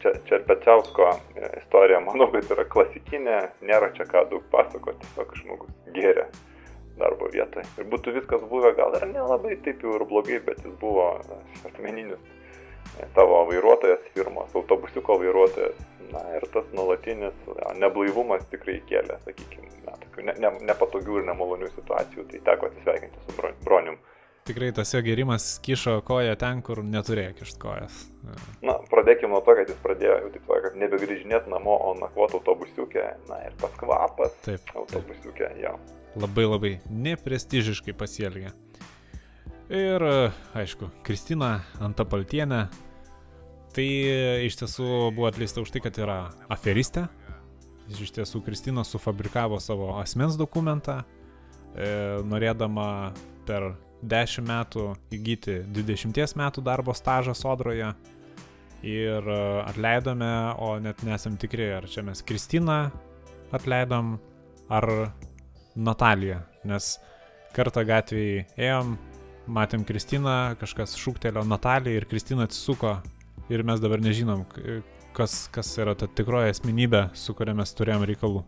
[0.05, 5.73] čia, Čerpečiausko e, istorija, manau, kad yra klasikinė, nėra čia ką daug pasakoti, tiesiog žmogus
[5.97, 6.27] gėrė
[7.01, 7.65] darbo vietoje.
[7.81, 11.09] Ir būtų viskas buvę gal ir nelabai taip jau ir blogai, bet jis buvo
[11.71, 15.83] asmeninis e, tavo vairuotojas firmos, autobusiuko vairuotojas.
[16.13, 17.47] Na ir tas nuolatinis
[17.81, 23.23] neblaivumas tikrai kėlė, sakykime, na, tokių ne, ne, nepatogių ir nemalonių situacijų, tai teko atsisveikinti
[23.25, 23.97] su bro- bronium.
[24.45, 28.01] Tikrai tas jo gerimas kišo koją ten, kur neturėjo kišti kojas.
[28.61, 33.05] Na, pradėkime nuo to, kad jis pradėjo, jau taip sakant, nebegrįžinėti namo, o nakvoti autobusiukė.
[33.31, 34.75] Na ir tas kvapas Taip, taip.
[34.83, 35.73] autobusiukė, jo.
[36.21, 38.53] Labai labai neprestižiškai pasielgė.
[39.73, 40.05] Ir,
[40.61, 42.67] aišku, Kristina Antapaltienė.
[43.75, 43.87] Tai
[44.45, 46.19] iš tiesų buvo atleista už tai, kad yra
[46.53, 47.07] aferistė.
[47.89, 51.01] Iš tiesų Kristina sufabrikavo savo asmens dokumentą,
[51.73, 53.15] e, norėdama
[53.49, 53.73] per
[54.11, 57.93] 10 metų įgyti 20 metų darbo stažą sodroje.
[58.85, 62.91] Ir e, atleidome, o net nesam tikri, ar čia mes Kristiną
[63.55, 64.19] atleidom,
[64.69, 64.89] ar
[65.75, 66.43] Nataliją.
[66.69, 66.99] Nes
[67.57, 68.97] kartą gatvėje ėjom,
[69.47, 72.99] matėm Kristiną, kažkas šūktelio Nataliją ir Kristina atsisuko.
[73.53, 74.45] Ir mes dabar nežinom,
[75.17, 78.45] kas, kas yra ta tikroji asmenybė, su kuria mes turėjom reikalų.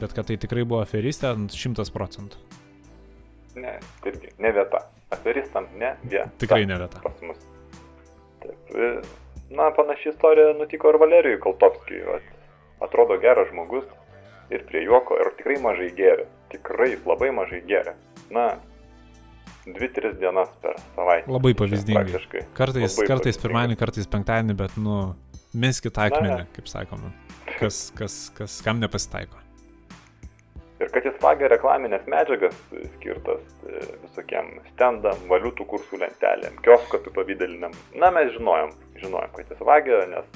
[0.00, 2.59] Bet kad tai tikrai buvo aferistė, ant 100 procentų.
[3.58, 4.84] Ne, irgi, ne vieta.
[5.10, 6.28] Aferistam, ne vieta.
[6.38, 7.00] Tikrai ne vieta.
[7.02, 7.40] Pas mus.
[8.44, 8.76] Taip.
[8.76, 8.92] e,
[9.50, 12.20] Na, panaši istorija nutiko ir Valerijui Kaltovskijui.
[12.80, 13.84] Atrodo geras žmogus
[14.54, 16.26] ir prie juoko ir tikrai mažai gėrė.
[16.52, 17.96] Tikrai labai mažai gėrė.
[18.30, 18.44] Na,
[19.66, 21.32] 2-3 dienas per savaitę.
[21.34, 22.22] Labai pavyzdingai.
[22.54, 25.00] Kartais, Labai kartais pirmadienį, kartais penktadienį, bet, nu,
[25.52, 27.10] meskit akmenį, kaip sakoma.
[27.58, 29.42] Kas, kas, kas, kam nepasitaiko.
[30.90, 36.98] Ir kad jis vagia reklaminės medžiagas e, skirtas e, visokiem stendam, valiutų kursų lentelėm, kiosko
[36.98, 37.76] apipavydeliniam.
[37.94, 40.26] Na, mes žinojom, žinojom, kad jis vagia, nes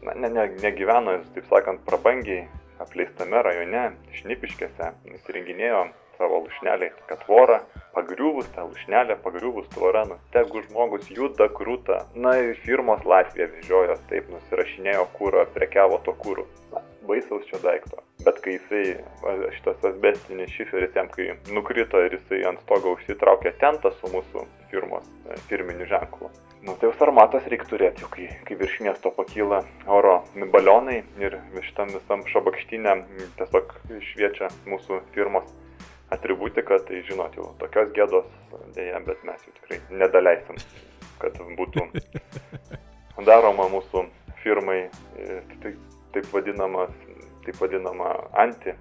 [0.00, 2.46] na, ne, ne, negyveno jis, taip sakant, prabangiai
[2.80, 3.82] apleistame rajone,
[4.22, 5.84] šnipiškėse, įsirenginėjo
[6.16, 7.60] savo lušnelį, kad tvorą,
[7.92, 12.06] pagriuvus tą lušnelę, pagriuvus tvorą, nu, tegu žmogus juda krūta.
[12.16, 16.48] Na, ir firmos Latvija vežiojo, taip nusirašinėjo kūrą, prekiavo to kūrų.
[16.72, 18.00] Na, baisaus čia daikto.
[18.24, 18.98] Bet kai jisai,
[19.56, 25.06] šitas asbestinis šiferis jam, kai nukrito ir jisai ant stogo užsitraukė tentą su mūsų firmos
[25.28, 26.30] e, firminiu ženklu.
[26.64, 29.60] Nu, tai jau sarmatas reikia turėti, kai, kai virš miesto pakyla
[29.98, 30.22] oro
[30.54, 31.36] balionai ir
[31.66, 32.96] šitam visam šabakštynė
[33.38, 33.76] tiesiog
[34.08, 35.50] šviečia mūsų firmos
[36.14, 38.28] atributika, tai žinot, jau tokios gėdos
[38.76, 40.60] dėja, bet mes jau tikrai nedaleisim,
[41.20, 41.88] kad būtų
[43.28, 44.06] daroma mūsų
[44.44, 45.74] firmai e, tai,
[46.14, 46.88] taip vadinama,
[47.46, 48.74] taip vadinama anti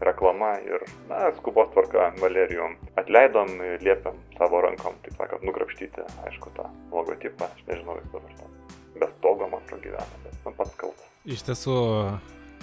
[0.00, 3.48] reklama ir, na, skubos tvarka Valerijum atleidom,
[3.80, 8.56] liepiam savo rankom, taip sakant, nukrapštyti, aišku, tą logotipą, aš nežinau, jis dabar ten
[9.00, 11.12] be stogo, man atrodo, gyvena, bet man pats kaltas.
[11.26, 11.76] Iš tiesų,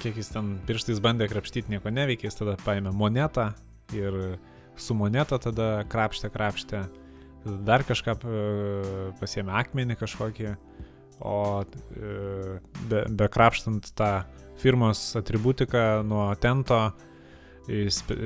[0.01, 3.51] kiek jis ten pirštais bandė krapštyti, nieko neveikė, jis tada paėmė monetą
[3.97, 4.37] ir
[4.79, 6.83] su moneta tada krapštė, krapštė,
[7.67, 8.43] dar kažką e,
[9.19, 10.53] pasiėmė akmenį kažkokį,
[11.23, 12.59] o e,
[12.89, 14.11] be, be krapštant tą
[14.59, 16.79] firmos atributiką nuo tento,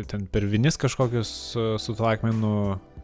[0.09, 2.53] ten per vinis kažkokius e, su tuo akmenu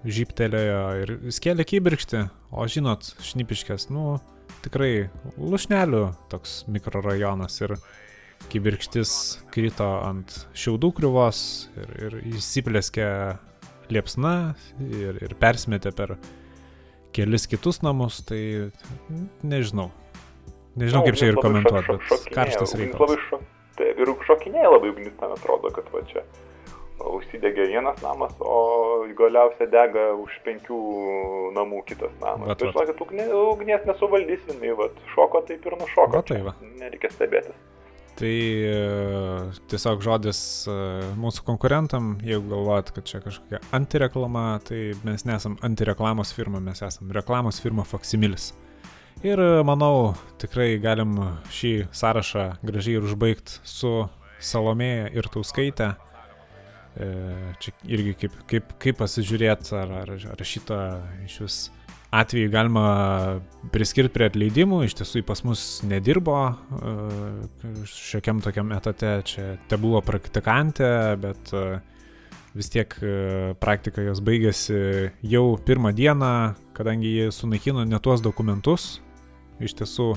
[0.03, 4.17] žyptelėjo ir skėlė kybirkštį, o žinot, šnipiškės, nu,
[4.65, 7.77] tikrai lušnelių toks mikrorajonas ir
[8.51, 9.13] kibirkštis
[9.53, 11.39] krito ant šiaudų kriuvos
[11.79, 13.07] ir, ir įsiplėskė
[13.93, 14.35] liepsna
[14.83, 16.17] ir, ir persmetė per
[17.15, 18.71] kelis kitus namus, tai
[19.45, 19.89] nežinau.
[20.79, 23.03] Nežinau, kaip čia ir komentuoti, šok- bet šokinėja, karštas reikalas.
[23.03, 23.51] Labai šok...
[23.77, 26.25] Taip, ir šokinėja labai ugnis, man atrodo, kad va čia
[27.03, 30.79] užsidegė vienas namas, o galiausia dega už penkių
[31.57, 32.53] namų kitas namas.
[32.53, 36.13] Vat, tai žinokit, ugnie, ugnies nesuvaldysi, jinai vat, šoko taip ir nušoko.
[36.15, 36.53] Va tai va.
[36.79, 37.57] Nereikia stebėtis.
[38.13, 38.73] Tai e,
[39.71, 40.73] tiesiog žodis e,
[41.17, 47.09] mūsų konkurentam, jeigu galvojat, kad čia kažkokia antireklama, tai mes nesam antireklamos firma, mes esam
[47.15, 48.51] reklamos firma Faksimilis.
[49.25, 51.17] Ir e, manau, tikrai galim
[51.57, 53.95] šį sąrašą gražiai ir užbaigti su
[54.43, 55.93] Salomėja ir Tauskaitė.
[56.93, 60.77] Čia irgi kaip, kaip, kaip pasižiūrėti, ar, ar, ar šitą
[61.25, 61.55] iš vis
[62.13, 62.85] atvejį galima
[63.73, 66.93] priskirti prie atleidimų, iš tiesų jį pas mus nedirbo e,
[67.89, 71.63] šiokiam tokiam etate, čia te buvo praktikantė, bet e,
[72.53, 73.15] vis tiek e,
[73.61, 74.77] praktika jos baigėsi
[75.25, 76.33] jau pirmą dieną,
[76.77, 78.99] kadangi jie sunaikino ne tuos dokumentus,
[79.63, 80.13] iš tiesų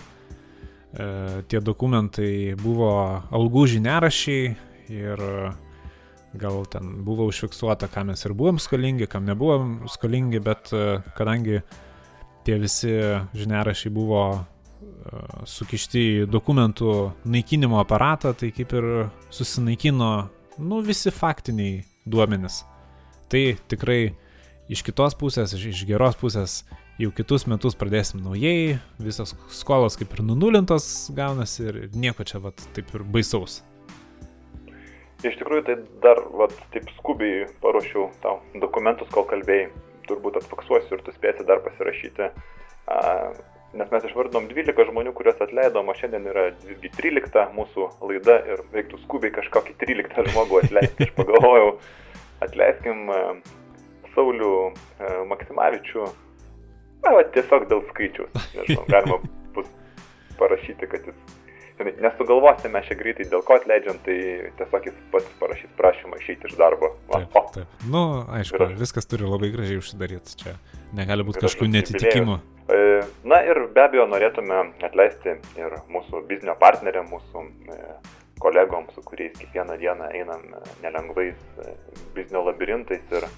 [0.97, 2.89] tie dokumentai buvo
[3.35, 4.45] algų žiniarašiai
[4.97, 5.23] ir
[6.41, 10.73] gal ten buvo užfiksuota, ką mes ir buvom skolingi, kam nebuvom skolingi, bet
[11.19, 11.61] kadangi
[12.47, 12.93] tie visi
[13.37, 14.43] žiniarašiai buvo e,
[15.51, 16.95] sukišti į dokumentų
[17.27, 18.89] naikinimo aparatą, tai kaip ir
[19.35, 20.11] susinaikino,
[20.63, 22.63] nu, visi faktiniai duomenys.
[23.31, 24.01] Tai tikrai
[24.71, 26.61] iš kitos pusės, iš, iš geros pusės,
[27.03, 32.63] jau kitus metus pradėsim naujai, visas skolos kaip ir nunulintos gaunasi ir nieko čia vat
[32.77, 33.61] taip ir baisaus.
[35.25, 39.71] Iš tikrųjų, tai dar, vat, taip skubiai paruošiau tau dokumentus, kol kalbėjai.
[40.09, 42.31] Turbūt atfaksuosiu ir tu spėsi dar pasirašyti.
[42.87, 42.99] A,
[43.77, 48.63] nes mes išvardinom 12 žmonių, kuriuos atleidom, o šiandien yra visgi 13 mūsų laida ir
[48.75, 51.09] reiktų skubiai kažkokį 13 žmogų atleisti.
[51.09, 51.73] Aš pagalvojau,
[52.47, 53.11] atleiskim
[54.15, 54.53] Saulių
[55.33, 56.07] Maksimavičių.
[57.05, 58.47] Na, va, tiesiog dėl skaičiaus.
[58.57, 59.19] Nežinau, galima
[59.55, 59.69] bus
[60.41, 61.36] parašyti, kad jis
[61.77, 64.17] Žinai, Nesugalvosime čia greitai, dėl ko atleidžiam, tai
[64.57, 66.95] tiesiog jis pats parašys prašymą išeiti iš darbo.
[67.11, 67.75] Va, Taip, o, taip.
[67.93, 70.37] Nu, aišku, aš- viskas turi labai gražiai užsidaryti.
[70.41, 70.55] Čia
[70.97, 72.39] negali būti kažkokių netitikimų.
[72.73, 77.77] E, Na ir be abejo norėtume atleisti ir mūsų biznio partneriam, mūsų e,
[78.41, 81.37] kolegom, su kuriais kiekvieną dieną einam e, nelengvais
[82.17, 83.29] biznio labirintais ir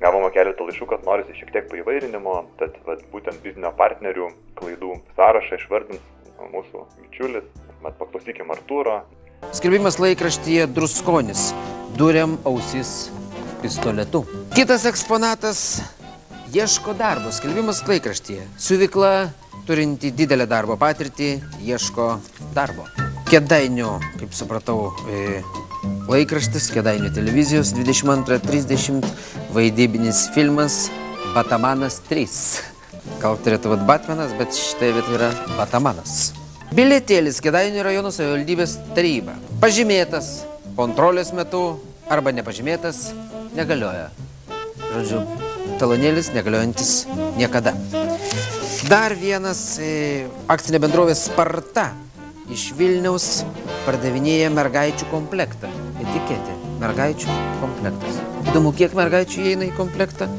[0.00, 5.58] gavome keletą laiškų, kad norisi šiek tiek paįvairinimo, tad vat, būtent biznio partnerių klaidų sąrašą
[5.60, 6.00] išvardins
[6.48, 7.48] mūsų bičiulis,
[7.84, 9.00] bet paklausykim Artūro,
[9.52, 11.50] Skelbimas laikraštyje Druskonis.
[11.96, 13.10] Duriam ausis
[13.62, 14.24] pistoletu.
[14.54, 15.80] Kitas eksponatas
[16.54, 17.32] ieško darbo.
[17.32, 18.46] Skelbimas laikraštyje.
[18.58, 19.30] Siuvykla,
[19.66, 21.32] turinti didelę darbo patirtį,
[21.66, 22.06] ieško
[22.54, 22.86] darbo.
[23.30, 25.42] Kedainių, kaip supratau, e,
[26.10, 29.02] laikraštis, Kedainių televizijos 22.30
[29.56, 30.84] vaidybinis filmas
[31.34, 32.69] Batamanas 3.
[33.20, 36.32] Gal turėtų būti Batmanas, bet šitoje vietoje yra Batamanas.
[36.76, 39.34] Bilietėlis Kedainių rajono savivaldybės taryba.
[39.62, 40.44] Pažymėtas
[40.78, 41.64] kontrolės metu
[42.10, 43.10] arba nepažymėtas
[43.56, 44.10] negalioja.
[44.90, 45.24] Žodžiu,
[45.80, 46.92] talonėlis negaliojantis
[47.38, 47.74] niekada.
[48.90, 51.90] Dar vienas e, akcinė bendrovė Sparta
[52.50, 53.42] iš Vilniaus
[53.84, 55.70] pardavinėja mergaičių komplektą.
[56.02, 56.56] Etiketė.
[56.80, 58.18] Mergaičių komplektas.
[58.50, 60.30] Įdomu, kiek mergaičių įeina į komplektą.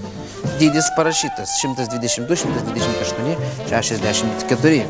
[0.60, 3.36] Dydis parašytas 122, 128,
[3.70, 4.86] 64.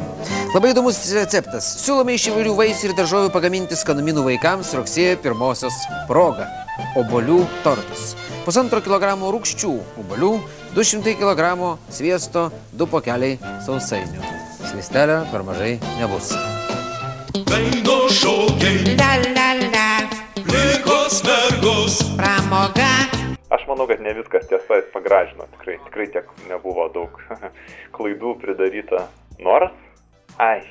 [0.52, 1.68] Labai įdomus receptas.
[1.84, 5.78] Siūlome iš įvairių vaisių ir daržovių pagaminti skanumynų vaikams rugsėjo pirmosios
[6.10, 6.50] proga.
[7.00, 8.14] Obolių tortas.
[8.44, 10.32] Pusantro kilogramo rūkščių obolių,
[10.76, 13.38] 200 kg sviesto, 2 pokeliai
[13.68, 14.24] sausainių.
[14.72, 16.34] Svistelio per mažai nebus.
[17.48, 19.88] Daino šokiai, La la la,
[20.36, 23.21] plikos mergos, pramoga.
[23.52, 25.48] Aš manau, kad ne viskas tiesa, jis pagražino.
[25.58, 27.18] Tikrai, tikrai tiek nebuvo daug
[27.98, 29.08] klaidų pridaryta.
[29.44, 29.74] Nors,
[30.40, 30.62] ai,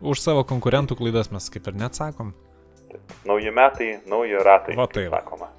[0.00, 2.30] Už savo konkurentų klaidas mes kaip ir neatsakom.
[3.28, 5.50] nauji metai, nauji ratai, kaip tai sakoma.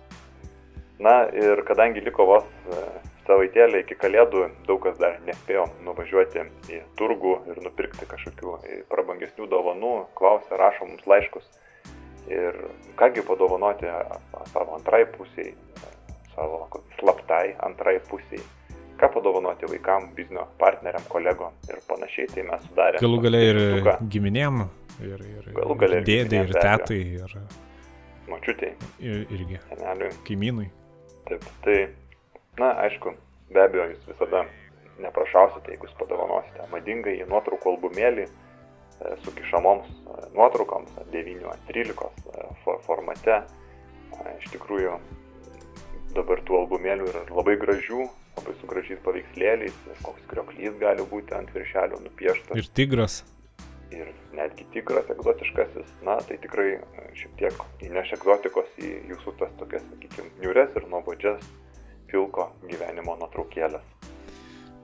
[1.00, 2.80] Na ir kadangi liko vos e,
[3.28, 9.48] savaitėlė iki kalėdų, daug kas dar nespėjo nuvažiuoti į turgų ir nupirkti kažkokių e, prabangesnių
[9.50, 11.46] dovanų, klausia, rašo mums laiškus.
[12.30, 12.58] Ir
[12.98, 13.89] kągi padovanoti
[14.54, 15.54] savo antrai pusiai,
[16.36, 16.67] savo
[17.00, 18.41] slaptai antrai pusiai.
[19.02, 23.02] Ką padovanoti vaikam, biznio partneriam, kolegom ir panašiai, tai mes sudarėme.
[23.02, 23.62] Galų galiai ir
[24.13, 24.62] giminėm,
[25.02, 27.34] ir, ir, Galų gale ir dėdė, ir tetai, ir,
[28.30, 30.12] Mačiutei, ir irgi seneliui.
[30.28, 30.67] kaimynui.
[31.28, 31.78] Taip, tai,
[32.62, 33.15] na, aišku,
[33.50, 34.46] be abejo, jūs visada
[35.02, 38.32] neprašausite, jeigu jūs padovanosite madingai į nuotraukų albumėlį e,
[39.24, 43.41] su kišamoms e, nuotraukoms 9-13 e, formate.
[44.38, 44.98] Iš tikrųjų,
[46.15, 48.06] dabar tų albumėlių yra labai gražių,
[48.38, 53.21] labai su gražiais paveikslėliais, koks krioklys gali būti ant viršelio nupieštas Ir tigras.
[53.91, 59.52] ir netgi tikras egzotiškasis, na, tai tikrai e, šiek tiek įneš egzotikos į jūsų tas
[59.60, 61.43] tokias, sakykime, niures ir nuobodžias
[62.08, 63.84] pilko gyvenimo nuotraukėlės.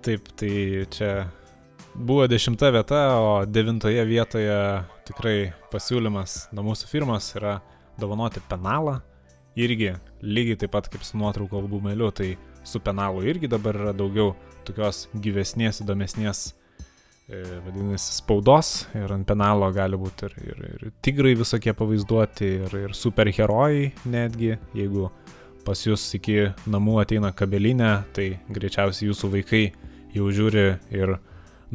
[0.03, 0.51] Taip, tai
[0.91, 1.11] čia
[1.95, 4.59] buvo dešimta vieta, o devintoje vietoje
[5.07, 7.57] tikrai pasiūlymas nuo mūsų firmos yra
[7.99, 8.99] dovanoti penalą.
[9.57, 12.35] Irgi lygiai taip pat kaip su nuotraukų albumėliu, tai
[12.67, 14.35] su penalu irgi dabar yra daugiau
[14.67, 16.41] tokios gyvesnės, įdomesnės,
[17.29, 18.71] e, vadinasi, spaudos.
[18.97, 24.57] Ir ant penalo gali būti ir, ir, ir tigrai visokie pavaizduoti, ir, ir superherojai netgi,
[24.77, 25.09] jeigu
[25.67, 29.63] pas jūs iki namų ateina kabelinė, tai greičiausiai jūsų vaikai
[30.15, 31.17] jau žiūri ir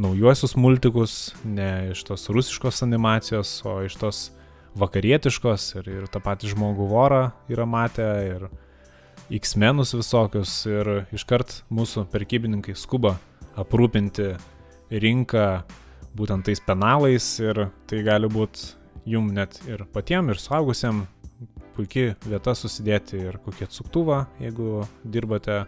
[0.01, 4.23] naujuosius multikus, ne iš tos rusiškos animacijos, o iš tos
[4.79, 8.47] vakarietiškos ir, ir tą patį žmogų vorą yra matę ir
[9.33, 13.17] X-menus visokius ir iškart mūsų prekybininkai skuba
[13.57, 14.33] aprūpinti
[14.93, 15.47] rinką
[16.17, 18.75] būtent tais penalais ir tai gali būti
[19.09, 21.07] jum net ir patiem, ir suaugusiam
[21.77, 25.63] puikiai vieta susidėti ir kokį atsuktuvą, jeigu dirbate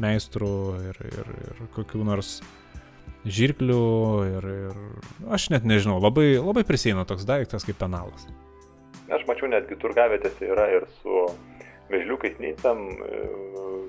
[0.00, 0.54] meistrų
[0.90, 2.38] ir, ir, ir kokių nors
[3.24, 3.80] žirklių
[4.28, 8.28] ir, ir aš net nežinau, labai, labai prisėina toks daiktas kaip penalas.
[9.10, 11.26] Aš mačiau netgi turgavietėse yra ir su
[11.90, 12.84] vežliukais neįtam,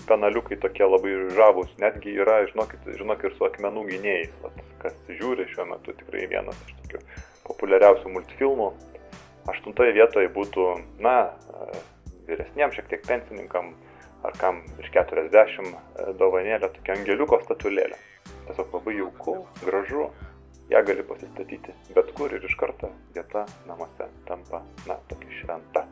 [0.10, 5.46] penaliukai tokie labai žavus, netgi yra, žinokit, žinok, ir su akmenų gynėjais, Vat, kas žiūri
[5.52, 7.04] šiuo metu tikrai vienas iš tokių
[7.46, 8.72] populiariausių multfilmų.
[9.52, 10.68] Aštuntoje vietoje būtų,
[11.06, 11.16] na,
[12.30, 13.74] vyresniems šiek tiek pensininkam,
[14.26, 15.76] ar kam virš 40 e,
[16.18, 17.98] dovanėlė, tokia angeliuko statulėlė.
[18.48, 20.10] Tiesiog labai jauku, gražu,
[20.72, 25.86] ją gali pasistatyti bet kur ir iš karto vieta namuose tampa, na, tokia šventa.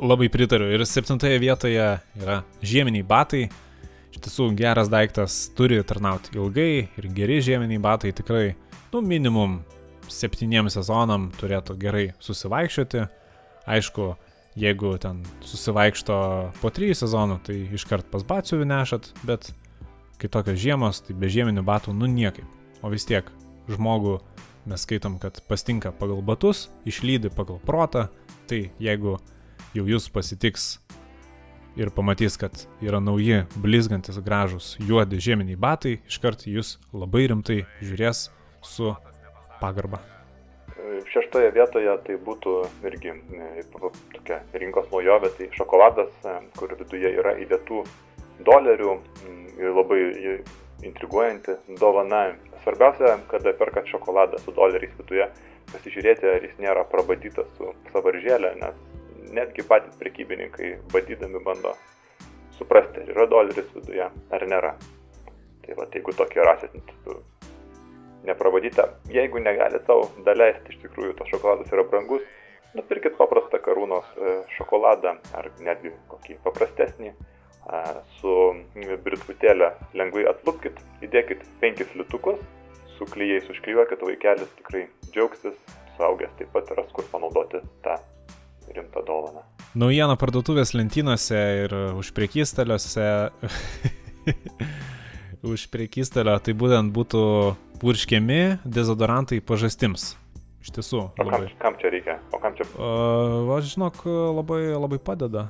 [0.00, 0.70] Labai pritariu.
[0.72, 1.86] Ir septintoje vietoje
[2.20, 3.44] yra žieminiai batai.
[4.12, 8.52] Iš tiesų geras daiktas turi tarnauti ilgai ir geri žieminiai batai tikrai,
[8.92, 9.60] nu, minimum
[10.12, 13.06] septyniems sezonam turėtų gerai susivaikščioti.
[13.72, 14.10] Aišku,
[14.58, 16.16] jeigu ten susivaikšto
[16.60, 19.52] po trijų sezonų, tai iškart pas batsiuvį nešat, bet
[20.20, 22.48] kai tokios žiemos, tai be žieminių batų, nu niekaip.
[22.82, 23.28] O vis tiek
[23.70, 24.18] žmogų
[24.66, 28.08] mes skaitom, kad pastinka pagal batus, išlydi pagal protą,
[28.50, 29.18] tai jeigu
[29.74, 30.76] jau jūs pasitiks
[31.76, 38.28] ir pamatys, kad yra nauji, blizgantis, gražus, juodi žieminiai batai, iškart jūs labai rimtai žiūrės
[38.62, 38.94] su
[39.60, 40.02] pagarba.
[41.12, 42.52] Šeštoje vietoje tai būtų
[42.88, 47.82] irgi e, tokia rinkos naujovė, tai šokoladas, e, kur viduje yra įdėtų
[48.46, 50.00] dolerių m, ir labai
[50.86, 52.32] intriguojanti dovana.
[52.62, 55.26] Svarbiausia, kada perkat šokoladą su doleriais viduje,
[55.72, 61.74] pasižiūrėti, ar jis nėra prabadytas su savaržėlė, nes netgi patys prekybininkai badydami bando
[62.58, 64.76] suprasti, ar yra doleris viduje, ar nėra.
[65.62, 66.78] Tai va, jeigu tokį rasit
[68.26, 72.22] nepravadytą, jeigu negalite savo daleisti, iš tikrųjų tas šokoladas yra brangus,
[72.76, 77.12] nupirkit paprastą karūnos e, šokoladą ar netgi kokį paprastesnį
[78.20, 78.32] su
[79.04, 82.40] britvutėlė lengvai atlupkit, įdėkit penkis liutukus,
[82.96, 85.54] su klyjais užklijuokit, vaikelis tikrai džiaugsis,
[85.96, 87.98] suaugęs taip pat ras kur panaudoti tą
[88.72, 89.44] rimtą dovaną.
[89.78, 93.06] Naujienų parduotuvės lentynose ir už priekystaliuose
[95.52, 97.22] už priekystelio, tai būtent būtų
[97.82, 100.12] purškiami dezodorantai pažastims.
[100.62, 102.20] Iš tiesų, O kam, kam čia reikia?
[102.30, 105.48] O kam čia, Uh, aš žinok, labai, labai padeda.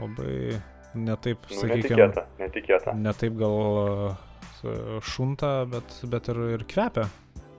[0.00, 0.58] Labai
[0.94, 2.94] netaip, nu, sakykime, netikėta, netikėta.
[2.96, 7.08] netaip gal uh, šunta, bet, bet ir, ir kvepia.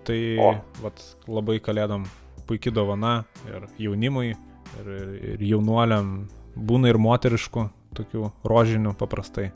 [0.07, 0.51] Tai O.
[0.81, 2.07] vat, labai kalėdam
[2.49, 7.65] puikia dovana ir jaunimui, ir, ir, ir jaunuoliam būna ir moteriškų,
[7.97, 9.49] tokių rožinių paprastai.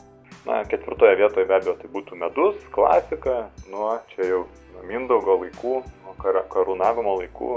[0.44, 4.44] Na, ketvirtoje vietoje be abejo tai būtų medus, klasika, nuo čia jau
[4.84, 7.52] Mindaugo laikų, nuo kar karūnavimo laikų,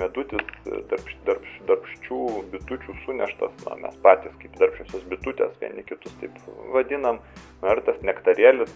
[0.00, 0.42] medutis,
[0.90, 2.20] darbš, darbš, darbščių
[2.52, 6.36] bitučių suneštas, na, mes patys kaip darbščiosios bitutės vieni kitus taip
[6.74, 7.22] vadinam,
[7.62, 8.72] na ir tas nektarėlis,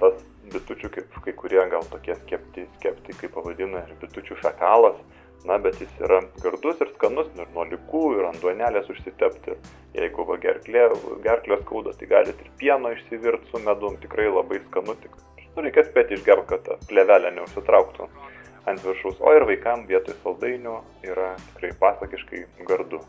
[0.00, 0.18] tas
[0.52, 4.98] bitučių, kaip kai kurie gal tokie skepti, skepti kaip pavadina, ir bitučių fekalas,
[5.48, 9.56] na, bet jis yra gardus ir skanus, ir nuo likų, ir ant duonelės užsitepti.
[9.96, 10.90] Ir jeigu va gerklė,
[11.24, 15.16] gerklė skauda, tai galite ir pieno išsivirti su medum, tikrai labai skanu, tik
[15.56, 18.10] nu, reikia spėti išgerti, kad ta plevelė neužsitrauktų
[18.68, 19.20] ant viršaus.
[19.20, 23.00] O ir vaikams vietoj saldainių yra tikrai pasakiškai gardu.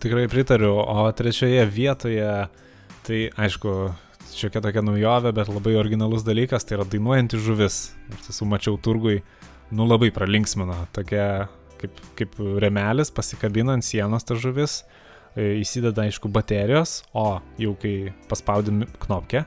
[0.00, 2.30] Tikrai pritariu, o trečioje vietoje,
[3.04, 3.74] tai aišku,
[4.32, 7.80] šiokia tokia naujovė, bet labai originalus dalykas, tai yra dainuojanti žuvis.
[8.16, 9.20] Iš tiesų mačiau turgui,
[9.76, 11.26] nu labai pralinksmina, tokia
[11.80, 14.80] kaip, kaip remelis, pasikabina ant sienos ta žuvis,
[15.34, 19.44] e, įsideda aišku baterijos, o jau kai paspaudimi knopkę,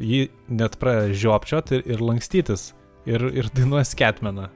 [0.00, 2.72] jį net pradeda žiopčiot ir, ir lankstytis.
[3.04, 4.46] Ir, ir dainuoja sketmeną.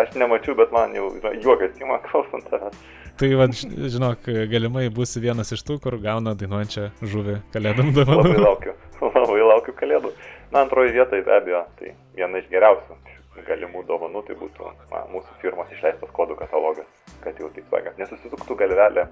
[0.00, 1.10] Aš nemačiau, bet man jau
[1.42, 2.76] juokas įma klausant tavęs.
[3.14, 3.46] Tai, va,
[3.94, 8.36] žinok, galimai bus vienas iš tų, kur gauna dainuojančią žuvį kalėdam Labai dovanų.
[8.42, 8.74] laukiu,
[9.06, 10.14] labai laukiu kalėdų.
[10.50, 12.98] Na, antroji vietoje be abejo, tai viena iš geriausių
[13.42, 16.86] galimų dovanų tai būtų na, mūsų firmos išleistas kodų katalogas,
[17.24, 19.06] kad jau taip sakant, nesusisuktų galvelė,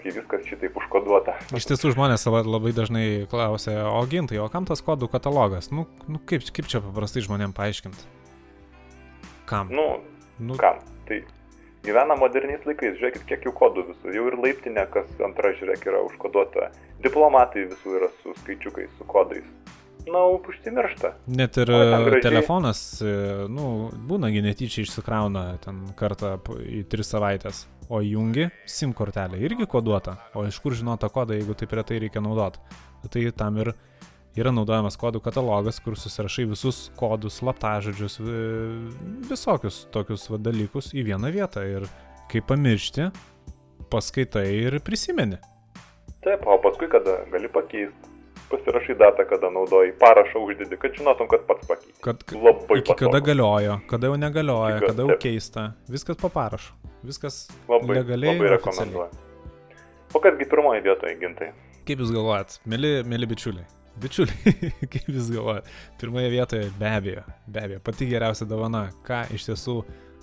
[0.00, 1.36] kai viskas šitaip užkoduota.
[1.56, 5.70] Iš tiesų žmonės labai dažnai klausia, o gintai, o kam tas kodų katalogas?
[5.74, 8.25] Nu, nu kaip, kaip čia paprastai žmonėm paaiškinti?
[9.46, 9.70] Kam?
[9.70, 9.86] Nu,
[10.38, 10.80] nu, kam?
[11.08, 11.20] Tai
[11.86, 14.14] gyvena moderniais laikais, žiūrėkit, kiek jų kodų visų.
[14.16, 16.70] Jau ir laiptinė, kas antra, žiūrėk, yra užkoduota.
[17.04, 19.46] Diplomatai visų yra su skaičiukais, su kodais.
[20.06, 21.16] Na, užsimiršta.
[21.26, 22.22] net ir e, gražiai.
[22.22, 23.14] telefonas, e,
[23.50, 27.64] nu, būnagi netyčia išsikrauna ten kartą į tris savaitės.
[27.90, 30.16] O jungi SIM kortelė irgi koduota.
[30.34, 32.62] O iš kur žinota kodą, jeigu taip retai reikia naudoti?
[33.10, 33.74] Tai tam ir yra
[34.44, 38.92] naudojamas kodų katalogas, kur susirašai visus kodus, slaptažodžius, vi-
[39.30, 41.64] visokius tokius va, dalykus į vieną vietą.
[41.64, 41.86] Ir
[42.28, 43.10] kai pamiršti,
[43.90, 45.38] paskaitai ir prisimeni.
[46.24, 47.94] Taip, o paskui, kada gali pakeisti,
[48.50, 51.94] pasirašai datą, kada naudoji, parašą uždedi, kad žinotum, kad pats pakeisi.
[52.02, 53.26] Kad, Labai iki kada patogu.
[53.26, 55.20] galiojo, kada jau negalioja, Iki- kada jau taip.
[55.22, 55.72] keista.
[55.88, 56.72] Viskas po parašu.
[57.04, 58.34] Viskas Labai, legaliai.
[58.38, 59.10] labai rekomenduoju.
[60.14, 61.52] O kasgi pirmoji vietoje gintai?
[61.86, 63.66] Kaip jūs galvojat, mėly, mėly bičiuliai?
[63.96, 65.68] Bičiuliai, kaip jūs galvojat?
[66.00, 69.76] Pirmoje vietoje be abejo, be abejo, pati geriausia dovana, ką iš tiesų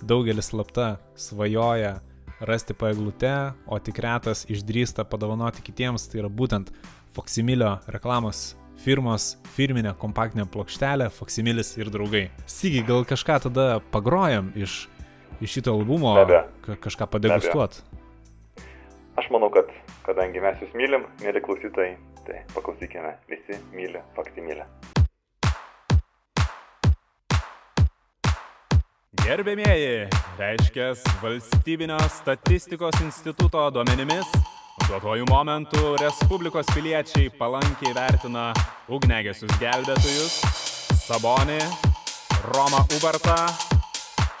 [0.06, 1.96] daugelis slapta svajoja
[2.44, 3.32] rasti paeglute,
[3.66, 6.70] o tik retas išdrįsta padovanoti kitiems, tai yra būtent
[7.14, 8.54] Foximilio reklamos
[8.84, 12.24] firmos firminė kompaktinė plokštelė Foximilis ir draugai.
[12.50, 14.84] Sigi, gal kažką tada pagrojam iš,
[15.40, 16.16] iš šito albumo,
[16.66, 17.78] ka- kažką padegustuot.
[19.14, 19.70] Aš manau, kad
[20.06, 21.94] kadangi mes jūs mylim, mėly klausytojai,
[22.26, 24.66] tai paklausykime, visi myli faksimilę.
[29.24, 30.08] Gerbėmieji,
[30.38, 30.90] reiškia
[31.22, 34.28] valstybinio statistikos instituto duomenimis,
[34.88, 38.50] duotuoju momentu Respublikos piliečiai palankiai vertina
[38.92, 40.40] ugnegesius gelbėtojus,
[41.06, 41.60] Sabonį,
[42.52, 43.38] Romą Ubartą,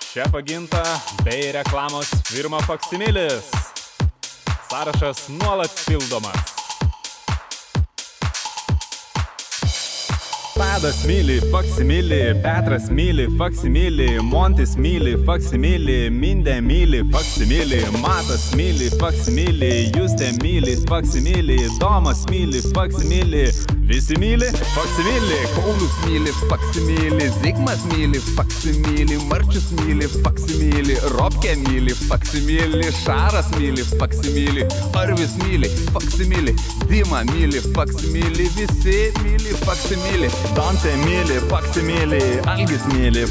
[0.04, 0.84] Šefą Gintą
[1.24, 3.48] bei reklamos firmą Faksimilis.
[4.68, 6.53] Sąrašas nuolat pildomas.
[10.84, 19.70] Tadas myli faksimilį, Petras myli faksimilį, Montis myli faksimilį, Mindė myli faksimilį, Matas myli faksimilį,
[19.96, 23.46] Justė myli faksimilį, Domas myli faksimilį,
[23.88, 25.38] visi myli faksimilį.
[25.54, 34.66] Paulius myli faksimylį, Zigmas myli faksimylį, Marčius myli faksimylį, Robke myli faksimylį, Šaras myli faksimylį,
[35.00, 36.56] Arvis myli faksimylį,
[36.90, 40.32] Dima myli faksimylį, visi myli faksimylį.
[40.56, 42.22] Dante myli faksimilį,
[42.54, 43.26] Algis myli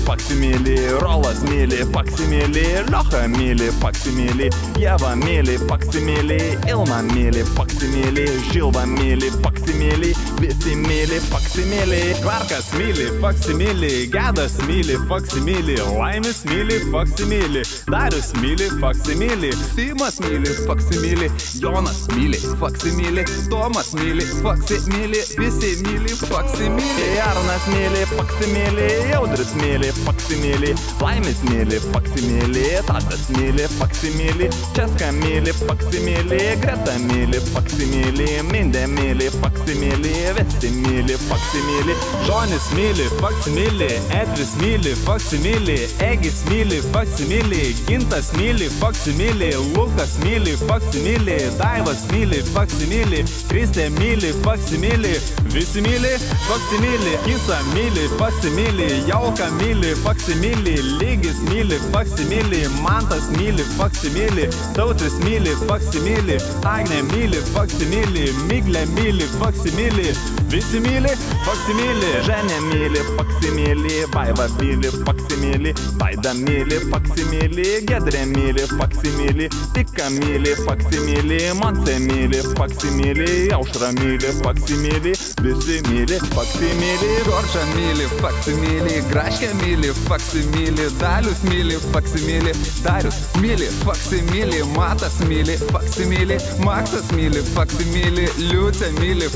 [10.44, 12.02] visi myli faksimilį.
[12.24, 19.52] Kvarkas myli faksimilį, gedas myli faksimilį, laimis myli faksimilį, darius myli faksimilį.
[19.74, 21.30] Simas myli faksimilį,
[21.64, 27.08] Jonas myli faksimilį, Tomas myli faksimilį, visi myli faksimilį.
[27.24, 30.74] Arnas myli faksimilį, Jaudris myli faksimilį,
[31.04, 40.33] laimis myli faksimilį, tadas myli faksimilį, česka myli faksimilį, greta myli faksimilį, mindė myli faksimilį,
[40.34, 41.94] visi myli faksimilį,
[42.28, 45.78] žonis myli faksimilį, edvis myli faksimilį,
[46.08, 55.14] egis myli faksimilį, gintas myli faksimilį, lukas myli faksimilį, daivas myli faksimilį, kristė myli faksimilį,
[55.54, 56.14] visi myli
[56.48, 65.58] faksimilį, kisa myli faksimilį, jauka myli faksimilį, lygis myli faksimilį, mantas myli faksimilį, tautis myli
[65.68, 66.40] faksimilį,
[66.74, 70.10] agnė myli faksimilį, miglė myli faksimilį,
[70.54, 71.10] visi myli
[71.46, 80.54] faksimilį, ženė myli faksimilį, vaiva myli faksimilį, vaida myli faksimilį, gedrė myli faksimilį, tika myli
[80.62, 85.16] faksimilį, monse myli faksimilį, aušra myli faksimilį,
[85.46, 92.54] visi myli faksimilį, Džordžą myli faksimilį, Graškę myli faksimilį, Dalius myli faksimilį,
[92.86, 99.34] Darius myli faksimilį, Matas myli faksimilį, Maksas myli faksimilį, Liucė myli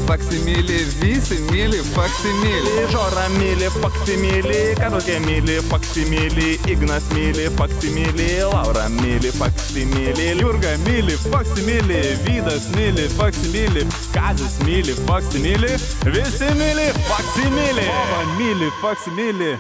[0.77, 2.73] faksimilį, visi myli faksimilį.
[2.91, 12.01] Žora myli faksimilį, Karukė myli faksimilį, Ignas myli faksimilį, Laura myli faksimilį, Jurga myli faksimilį,
[12.25, 15.73] Vydas myli faksimilį, Kazis myli faksimilį,
[16.13, 17.89] visi myli faksimilį.
[17.89, 19.51] Ova myli faksimilį.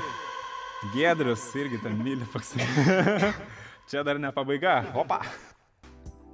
[0.93, 3.33] Gedrius irgi ten myli faksimilį.
[3.89, 4.83] Čia dar ne pabaiga.
[4.93, 5.23] Opa.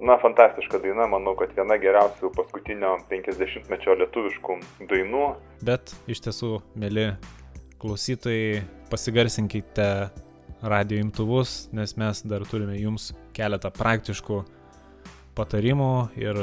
[0.02, 4.56] Na, fantastiška daina, manau, kad viena geriausių paskutinio 50-mečio lietuviškų
[4.90, 5.26] dainų.
[5.64, 7.12] Bet iš tiesų, mėly
[7.82, 9.88] klausytojai, pasigarsinkite
[10.64, 14.40] radio imtuvus, nes mes dar turime jums keletą praktiškų
[15.38, 16.40] patarimų ir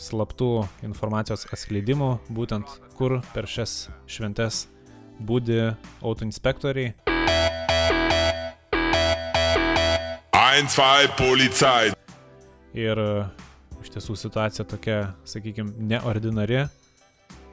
[0.00, 0.50] slaptų
[0.86, 2.66] informacijos atskleidimų, būtent
[2.98, 4.64] kur per šias šventes
[5.20, 5.60] būdi
[6.02, 6.94] autoinspektoriai.
[10.40, 11.99] 1, 2, Polizei.
[12.76, 13.24] Ir e,
[13.82, 14.98] iš tiesų situacija tokia,
[15.28, 16.66] sakykime, neordinari.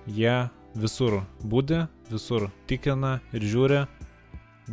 [0.07, 0.35] Jie
[0.77, 3.81] visur būdi, visur tikrina ir žiūri,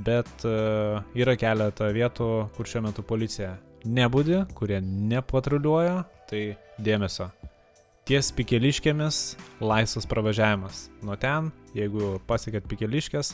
[0.07, 7.29] bet uh, yra keletą vietų, kur šiuo metu policija nebūdi, kurie nepatruliuoja, tai dėmesio.
[8.05, 9.21] Ties pikeliškėmis
[9.65, 10.89] laisvas pravažiavimas.
[11.07, 13.33] Nuo ten, jeigu pasiekėt pikeliškės,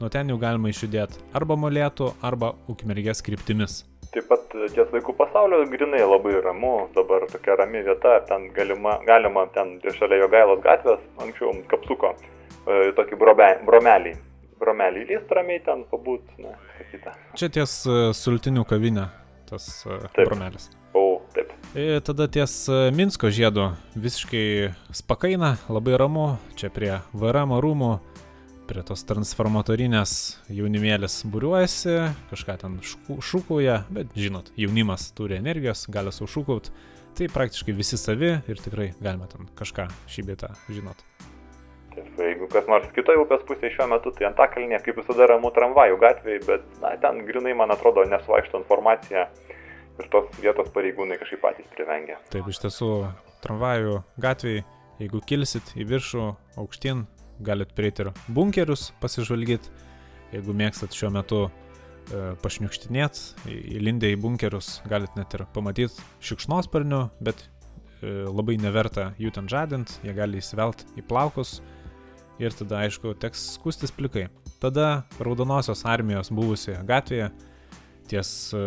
[0.00, 3.84] nuo ten jau galima išjudėti arba molėtų, arba ukmergės kryptimis.
[4.10, 9.44] Taip pat ties vaikų pasaulio grinai labai ramu, dabar tokia rami vieta, ten galima, galima
[9.54, 12.16] ten šalia Jogailos gatvės, anksčiau kapsuko,
[12.66, 13.20] e, tokį
[13.68, 14.16] bromelį.
[14.60, 17.14] Bromelį lyst ramiai ten pabūt, ne, sakyta.
[17.38, 19.06] Čia ties e, sultinių kavinė,
[19.46, 20.26] tas e, Taip.
[20.26, 20.72] bromelis.
[20.90, 21.54] O, taip.
[21.78, 27.92] Ir tada ties e, Minsko žiedu visiškai spakaina, labai ramu, čia prie VRM rūmų,
[28.70, 30.12] prie tos transformatorinės
[30.54, 31.94] jaunimėlis būriuojasi,
[32.30, 36.70] kažką ten šūkauja, bet žinot, jaunimas turi energijos, gali sušūkauti,
[37.18, 41.02] tai praktiškai visi savi ir tikrai galima ten kažką šį beitą žinot.
[41.96, 45.98] Taip, jeigu kas nors kitoje upės pusėje šiuo metu, tai Antakalnė, kaip visada, ramu tramvajų
[46.04, 49.26] gatvėje, bet, na, ten grinai, man atrodo, nesvaišto informacija
[49.98, 52.20] ir tos vietos pareigūnai kažkaip patys privengia.
[52.30, 52.92] Taip, iš tiesų,
[53.42, 54.62] tramvajų gatvėje,
[55.02, 56.28] jeigu kilsit į viršų,
[56.62, 57.08] aukštyn,
[57.44, 59.70] galit prieiti ir bunkerius pasižvalgyti,
[60.34, 61.50] jeigu mėgstat šiuo metu e,
[62.42, 63.20] pašniukštinėt,
[63.50, 69.96] įlindę į bunkerius, galit net ir pamatyti šikšnosparnių, bet e, labai neverta jų ten žadint,
[70.06, 71.58] jie gali įsivelt į plaukus
[72.40, 74.28] ir tada, aišku, teks skustis plikai.
[74.60, 77.30] Tada Raudonosios armijos buvusioje gatvėje
[78.10, 78.64] ties e,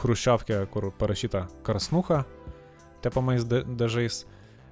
[0.00, 2.24] Hruščiovkė, kur parašyta Krasnucha,
[3.04, 4.24] tepamais da- dažais.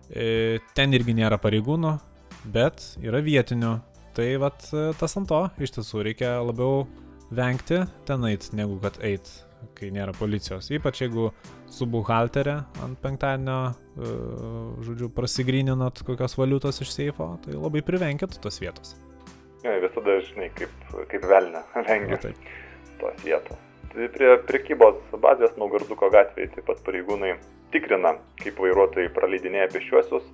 [0.07, 1.97] Ten irgi nėra pareigūnų,
[2.53, 3.77] bet yra vietinių.
[4.17, 6.87] Tai vat e, tas ant to iš tiesų reikia labiau
[7.37, 9.29] vengti ten eit, negu kad eit,
[9.77, 10.71] kai nėra policijos.
[10.73, 11.29] Ypač jeigu
[11.73, 13.59] su buhalterė ant penktadienio,
[13.99, 14.15] e,
[14.87, 18.95] žodžiu, prasigryninat kokios valiutos iš seifo, tai labai privenkit tos vietos.
[19.67, 20.73] Ne, visada, žinai, kaip,
[21.11, 23.63] kaip velnė vengiu tos vietos.
[23.93, 27.35] Tai prie prekybos bazės Naugarduko gatvėje taip pat pareigūnai
[27.73, 30.27] tikrina, kaip vairuotojai praleidinėja pešiuosius.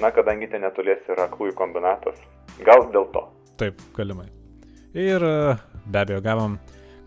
[0.00, 2.20] Na, kadangi ten netolies yra aklųjų kombinatas.
[2.64, 3.26] Gal dėl to.
[3.60, 4.28] Taip, galimai.
[4.96, 5.34] Ir e,
[5.86, 6.56] be abejo gavom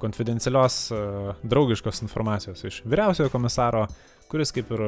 [0.02, 1.00] konfidencialios, e,
[1.44, 3.86] draugiškos informacijos iš vyriausiojo komisaro,
[4.30, 4.86] kuris kaip ir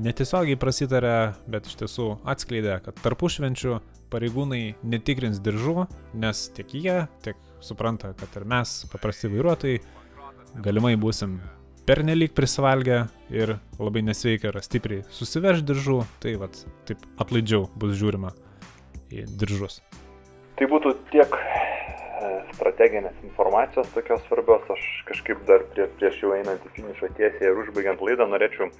[0.00, 1.16] netiesiogiai prasitarė,
[1.48, 3.78] bet iš tiesų atskleidė, kad tarpušvenčių
[4.12, 5.86] pareigūnai netikrins diržų,
[6.20, 9.80] nes tiek jie, tiek supranta, kad ir mes, paprasti vairuotojai,
[10.64, 11.38] galimai būsim
[11.86, 16.58] pernelyg prisivalgę ir labai nesveika yra stipriai susiverž diržų, tai vat,
[16.88, 18.32] taip atlaidžiau bus žiūrima
[19.14, 19.78] į diržus.
[20.58, 24.82] Tai būtų tiek e, strateginės informacijos tokios svarbios, aš
[25.12, 28.70] kažkaip dar prie, prieš jau einant į finišo tiesiai ir užbaigiant laidą norėčiau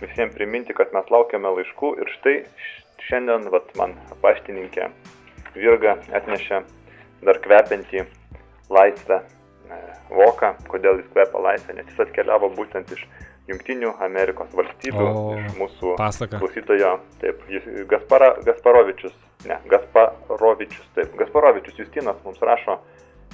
[0.00, 2.36] visiems priminti, kad mes laukiame laiškų ir štai
[3.04, 4.88] šiandien vat, man paštininkė
[5.54, 6.64] Virga atnešė
[7.26, 8.06] dar kvepiantį
[8.72, 9.20] laisvę
[10.10, 13.06] voką, kodėl jis kvepia laisvę, nes jis atkeliavo būtent iš
[13.48, 16.38] Junktinių Amerikos valstybių, O, iš mūsų pasaka.
[16.40, 19.12] klausytojo, taip, jis, Gaspara, Gasparovičius,
[19.44, 22.78] ne, Gasparovičius, taip, Gasparovičius Justinas mums rašo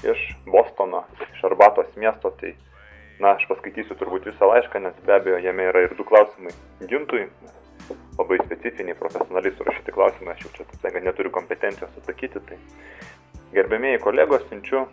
[0.03, 2.57] iš Bostono, iš Arbatos miesto, tai,
[3.23, 6.55] na, aš paskaitysiu turbūt visą laišką, nes be abejo jame yra ir du klausimai
[6.91, 7.29] gintui,
[8.19, 12.59] labai specifiniai, profesionaliai surašyti klausimai, aš jau čia, taip sakant, neturiu kompetencijos atsakyti, tai
[13.55, 14.89] gerbėmėjai kolegos, siunčiu,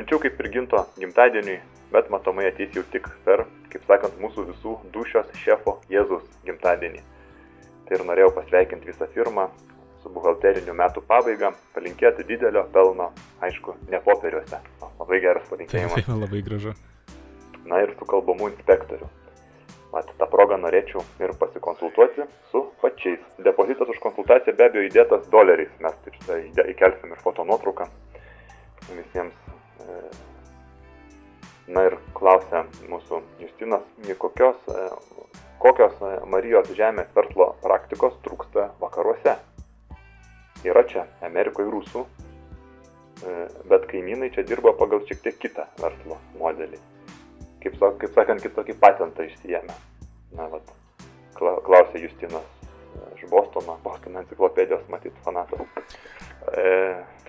[0.00, 1.58] siunčiu kaip ir ginto gimtadieniui,
[1.92, 7.02] bet matomai ateis jau tik per, kaip sakant, mūsų visų dušios šefo Jėzus gimtadienį.
[7.84, 9.48] Tai ir norėjau pasveikinti visą firmą
[10.00, 13.10] su buhalteriniu metų pabaiga, palinkėti didelio pelno,
[13.44, 14.62] aišku, ne popieriuose.
[15.00, 16.06] Labai geras palinkėjimas.
[16.06, 16.72] tai labai gražu.
[17.68, 19.10] Na ir su kalbamų inspektoriu.
[19.92, 23.20] Mat, tą progą norėčiau ir pasikonsultuoti su pačiais.
[23.42, 25.72] Depozitas už konsultaciją be abejo įdėtas doleriais.
[25.82, 25.96] Mes
[26.26, 27.90] tai įdė- įkelsim ir fotonuotrauką
[28.94, 29.34] visiems.
[31.70, 33.84] Na ir klausia mūsų Justinas,
[34.18, 34.86] kokios, e,
[35.62, 39.36] kokios e, Marijos žemės verslo praktikos trūksta vakaruose.
[40.66, 42.06] Yra čia Amerikoje rusų,
[43.22, 43.36] e,
[43.70, 46.80] bet kaimynai čia dirba pagal šiek tiek kitą verslo modelį
[47.62, 49.76] kaip, kaip sakant, kitokį patentą išsijėmė.
[50.38, 50.74] Na, vat,
[51.38, 52.46] kla, klausė Justinas
[53.16, 55.66] iš Bostono, Bostono enciklopedijos, matyt, fanatas.
[56.48, 56.70] E,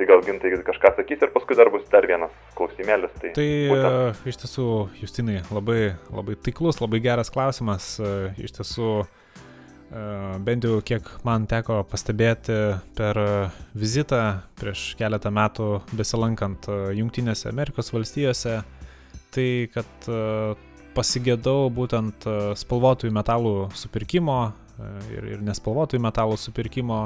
[0.02, 3.12] tai gal gintai kažką sakys ir paskui dar bus dar vienas klausimėlis.
[3.22, 4.68] Tai, Tai būtent, e, iš tiesų,
[5.02, 7.94] Justinai, labai, labai taiklus, labai geras klausimas.
[8.00, 10.06] E, Iš tiesų, e,
[10.48, 12.58] bent jau kiek man teko pastebėti
[12.98, 13.20] per
[13.78, 18.62] vizitą prieš keletą metų besilankant Junktinėse Amerikos valstijose,
[19.32, 20.10] tai kad
[20.96, 22.26] pasigėdau būtent
[22.60, 24.40] spalvotųjų metalų supirkimo
[25.14, 27.06] ir, ir nespalvotųjų metalų supirkimo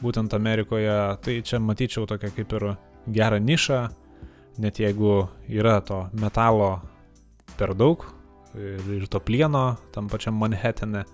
[0.00, 0.96] būtent Amerikoje.
[1.22, 2.68] Tai čia matyčiau tokią kaip ir
[3.12, 3.82] gerą nišą,
[4.62, 6.80] net jeigu yra to metalo
[7.58, 8.04] per daug
[8.54, 11.04] ir, to plieno tam pačiam Manhattane,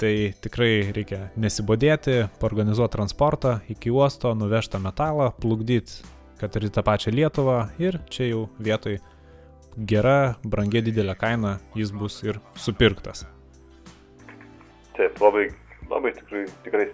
[0.00, 6.02] tai tikrai reikia nesibodėti, organizuoti transportą iki uosto, nuvežtą metalą, plukdyti,
[6.40, 8.98] kad ir į tą pačią Lietuvą ir čia jau vietoj
[9.76, 13.26] gera, brangia didelė kaina jis bus ir supirktas.
[14.96, 15.48] taip, labai,
[15.90, 16.88] labai tikrai, tikrai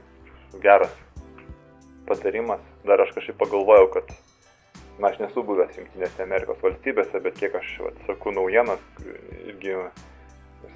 [0.63, 0.93] geras
[2.09, 2.61] patarimas.
[2.85, 4.11] Dar aš kažkaip pagalvojau, kad
[5.01, 8.81] na, aš nesu buvęs Junktinėse Amerikos valstybėse, bet kiek aš vat, sakau naujienas,
[9.49, 9.77] irgi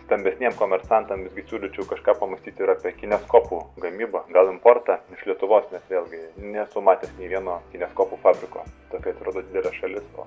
[0.05, 5.85] stambesniem komersantam visgi siūlyčiau kažką pamastyti ir apie kineskopų gamybą, gal importą iš Lietuvos, nes
[5.91, 6.21] vėlgi
[6.55, 8.65] nesu matęs nei vieno kineskopų fabriko.
[8.93, 10.27] Tokia atrodo didelė šalis, o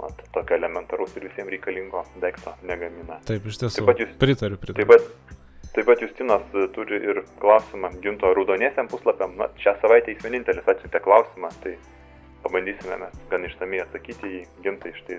[0.00, 3.18] vat, tokio elementaraus ir visiems reikalingo daikto negamina.
[3.26, 3.80] Taip, iš tiesų.
[3.82, 4.86] Taip pat jūs- Pritariu, Taip pritariu.
[4.86, 5.36] pat,
[5.76, 9.34] taip pat Justinas e, turi ir klausimą ginto raudoniesiam puslapiam.
[9.36, 11.74] Na, šią savaitę jis vienintelis atsiuntė klausimą, tai
[12.44, 15.18] pabandysime mes gan ištamiai atsakyti į gintą iš tai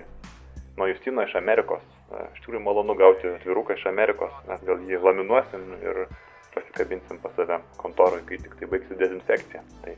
[0.78, 1.84] nuo Justino iš Amerikos.
[2.10, 6.06] E, Iš tikrųjų malonu gauti atviruką iš Amerikos, mes gal jį laminuosim ir
[6.54, 9.62] pasikabinsim pas save kontorui, kai tik tai baigsis dezinfekcija.
[9.84, 9.94] Tai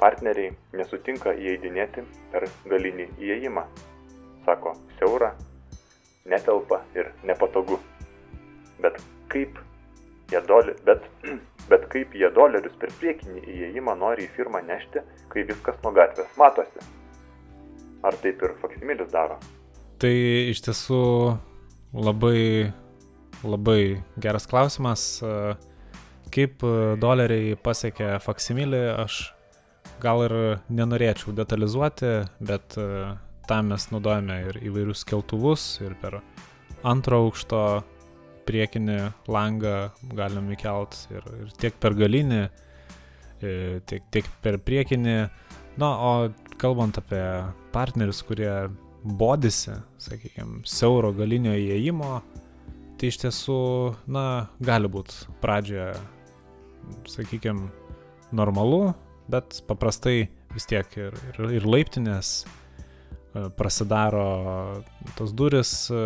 [0.00, 3.66] partneriai nesutinka įeidinėti per galinį įėjimą.
[4.48, 5.34] Sako, siaura,
[6.24, 7.80] netelpa ir nepatogu.
[8.80, 9.00] Bet
[9.32, 9.58] kaip
[10.32, 11.04] jie, doli, bet,
[11.70, 15.02] bet kaip jie dolerius per priekinį įėjimą nori į firmą nešti,
[15.32, 16.84] kai viskas nuo gatvės matosi?
[18.06, 19.38] Ar taip ir faksimilis daro?
[19.98, 20.12] Tai
[20.52, 21.00] iš tiesų
[21.96, 22.72] labai,
[23.42, 23.80] labai
[24.20, 25.06] geras klausimas.
[26.34, 26.60] Kaip
[27.00, 29.22] doleriai pasiekia faksimilį, aš
[30.02, 30.34] gal ir
[30.68, 32.86] nenorėčiau detalizuoti, bet e,
[33.48, 36.20] tam mes naudojame ir įvairius keltuvus, ir per
[36.86, 37.60] antro aukšto
[38.46, 38.98] priekinį
[39.32, 39.76] langą
[40.16, 42.42] galim įkelt ir, ir tiek per galinį,
[43.42, 43.52] e,
[43.88, 45.16] tiek, tiek per priekinį.
[45.76, 46.12] Na, o
[46.60, 47.22] kalbant apie
[47.74, 48.52] partnerius, kurie
[49.06, 52.20] bodisi, sakykime, siauro galinio įėjimo,
[52.96, 53.58] tai iš tiesų,
[54.10, 54.24] na,
[54.64, 55.92] gali būti pradžioje,
[57.12, 57.68] sakykime,
[58.34, 58.94] normalu,
[59.30, 62.40] bet paprastai vis tiek ir, ir, ir laiptinės
[63.56, 64.26] prasidaro
[65.18, 66.00] tos duris e,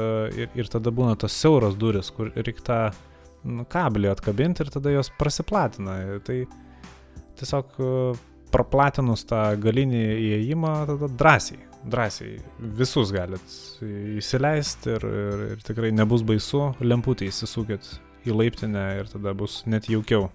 [0.44, 2.80] ir, ir tada būna tos siauros duris, kur reikia tą
[3.44, 5.96] nu, kablį atkabinti ir tada jos prasiplatina.
[6.26, 6.38] Tai
[7.40, 7.94] tiesiog e,
[8.50, 11.60] praplatinus tą galinį įėjimą, tada drąsiai,
[11.94, 12.36] drąsiai
[12.80, 13.56] visus galit
[14.20, 17.94] įsileisti ir, ir, ir tikrai nebus baisu, lemputį įsisukit
[18.28, 20.28] į laiptinę ir tada bus net jaukiau.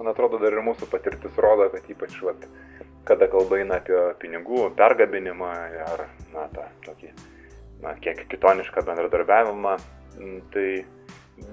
[0.00, 2.46] Man atrodo, dar ir mūsų patirtis rodo, kad ypač, vat,
[3.04, 5.50] kada kalba eina apie pinigų pergabinimą
[5.86, 7.12] ar, na, tą tokį,
[7.84, 9.76] na, kiek kitonišką bendradarbiavimą,
[10.54, 10.68] tai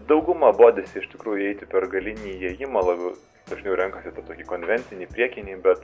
[0.09, 3.15] dauguma bodisi iš tikrųjų eiti per galinį įėjimą, labiau
[3.47, 5.83] dažniau renkasi tą tokį konvencinį priekinį, bet,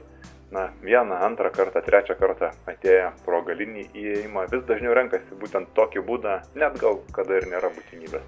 [0.53, 6.03] na, vieną, antrą kartą, trečią kartą atėję pro galinį įėjimą vis dažniau renkasi būtent tokį
[6.09, 8.28] būdą, net gal kada ir nėra būtinybės.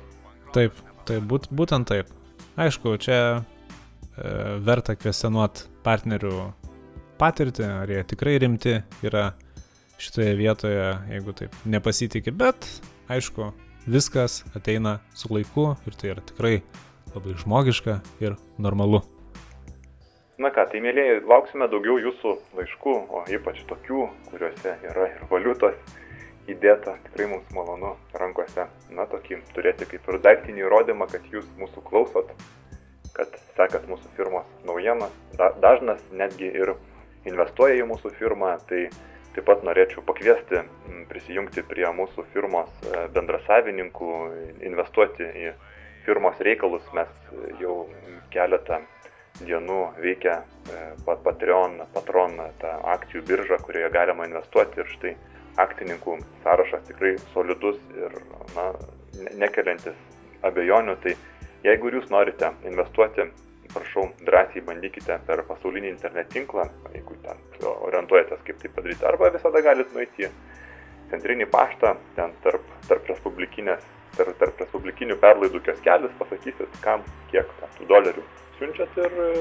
[0.55, 0.79] Taip,
[1.09, 2.11] taip, būt, būtent taip.
[2.55, 3.39] Aišku, čia e,
[4.63, 6.37] verta kvestionuoti partnerių
[7.19, 9.31] patirtį, ar jie tikrai rimti yra
[10.01, 12.67] šitoje vietoje, jeigu taip nepasitikė, bet
[13.11, 13.51] aišku,
[13.87, 16.55] viskas ateina su laiku ir tai yra tikrai
[17.15, 19.03] labai žmogiška ir normalu.
[20.35, 25.77] Na ką, tai mėlyje, lauksime daugiau jūsų laiškų, o ypač tokių, kuriuose yra ir valiutos
[26.51, 26.97] įdėta.
[27.05, 32.33] Tikrai mums malonu rankose, na, tokį turėti kaip ir daiktinį įrodymą, kad jūs mūsų klausot,
[33.15, 35.15] kad sekat mūsų firmos naujienas.
[35.39, 36.73] Da, dažnas netgi ir
[37.25, 38.87] investuoja į mūsų firmą, tai
[39.35, 44.11] taip pat norėčiau pakviesti m, prisijungti prie mūsų firmos e, bendrasavininkų,
[44.63, 45.53] investuoti į
[46.05, 46.85] firmos reikalus.
[46.95, 47.09] Mes
[47.59, 47.85] jau
[48.31, 48.79] keletą
[49.41, 50.37] dienų veikia
[50.71, 55.15] e, pa- Patreon, Patron, ta akcijų birža, kurioje galima investuoti ir štai
[55.59, 58.15] akcininkų sąrašas tikrai solidus ir
[58.55, 58.69] na,
[59.19, 59.95] ne- nekeliantis
[60.47, 60.95] abejonių.
[61.03, 61.15] Tai
[61.67, 63.27] jeigu jūs norite investuoti,
[63.73, 67.41] prašau, drąsiai bandykite per pasaulinį internet tinklą, jeigu ten
[67.71, 70.31] orientuojatės, kaip tai padaryti, arba visada galite nueiti į
[71.11, 73.11] centrinį paštą, ten tarp, tarp
[74.15, 78.23] tarp, tarp respublikinių perlaidų kioskelis, pasakysit, kam kiek tų dolerių
[78.59, 79.31] siunčiat ir e,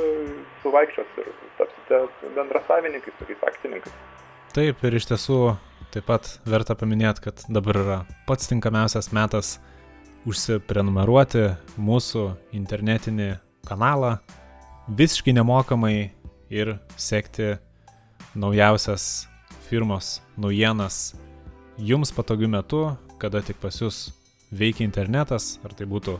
[0.62, 2.00] suvaikščios ir tapsite
[2.34, 3.94] bendrasavininkais, tokiais akcininkais.
[4.54, 5.38] Taip, ir iš tiesų
[5.94, 7.98] taip pat verta paminėti, kad dabar yra
[8.28, 9.56] pats tinkamiausias metas
[10.26, 11.46] užsiprenumeruoti
[11.78, 12.24] mūsų
[12.56, 13.30] internetinį
[13.64, 14.16] kanalą
[14.88, 16.10] visiškai nemokamai
[16.50, 17.54] ir sekti
[18.34, 19.26] naujausias
[19.68, 21.14] firmos naujienas
[21.78, 22.84] jums patogiu metu,
[23.18, 24.10] kada tik pas jūs
[24.54, 26.18] veikia internetas, ar tai būtų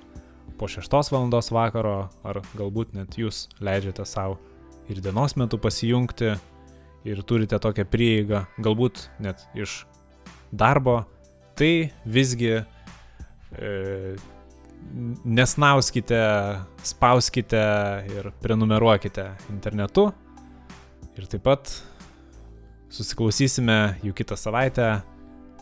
[0.59, 1.28] po 6 val.
[1.30, 4.38] vakaro, ar galbūt net jūs leidžiate savo
[4.88, 6.34] ir dienos metu pasijungti
[7.05, 9.84] ir turite tokią prieigą, galbūt net iš
[10.53, 11.05] darbo,
[11.55, 14.14] tai visgi e,
[15.24, 16.20] nesnauskite,
[16.82, 17.62] spauskite
[18.14, 20.11] ir prenumeruokite internetu.
[21.18, 21.70] Ir taip pat
[22.95, 24.89] susiklausysime jau kitą savaitę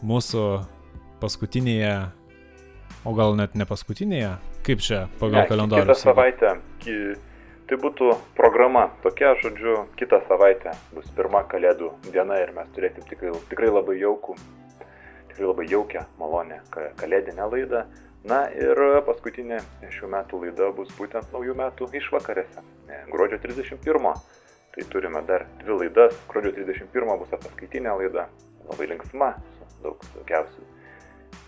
[0.05, 0.45] mūsų
[1.23, 1.93] paskutinėje,
[3.07, 4.33] o gal net ne paskutinėje,
[4.67, 5.85] kaip čia pagal Ne, kalendorių.
[5.87, 7.15] Kitą savaitę, ki-
[7.69, 13.33] tai būtų programa tokia, žodžiu, kitą savaitę bus pirma kalėdų diena ir mes turėsim tikrai,
[13.49, 14.37] tikrai labai jaukų,
[15.31, 17.85] tikrai labai jaukę, malonę ka- kalėdinę laidą.
[18.29, 19.59] Na ir paskutinė
[19.91, 22.63] šių metų laida bus būtent naujų metų išvakarėse,
[23.11, 24.13] gruodžio 31.
[24.73, 26.15] Tai turime dar dvi laidas.
[26.31, 28.29] Gruodžio 31 bus ataskaitinė laida,
[28.71, 30.63] labai linksma, su daug daugiausių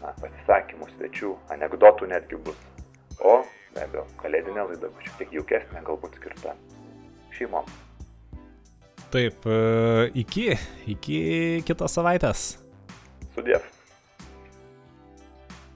[0.03, 2.59] na, pasisakymų, svečių, anegdotų netgi bus.
[3.23, 3.39] O
[3.75, 6.57] be abejo, kalėdinė laida bus šiek tiek jaukesnė, galbūt skirta
[7.39, 7.71] šeimom.
[9.15, 10.51] Taip, e, iki,
[10.91, 11.23] iki
[11.67, 12.49] kitos savaitės.
[13.37, 13.74] Sudėv.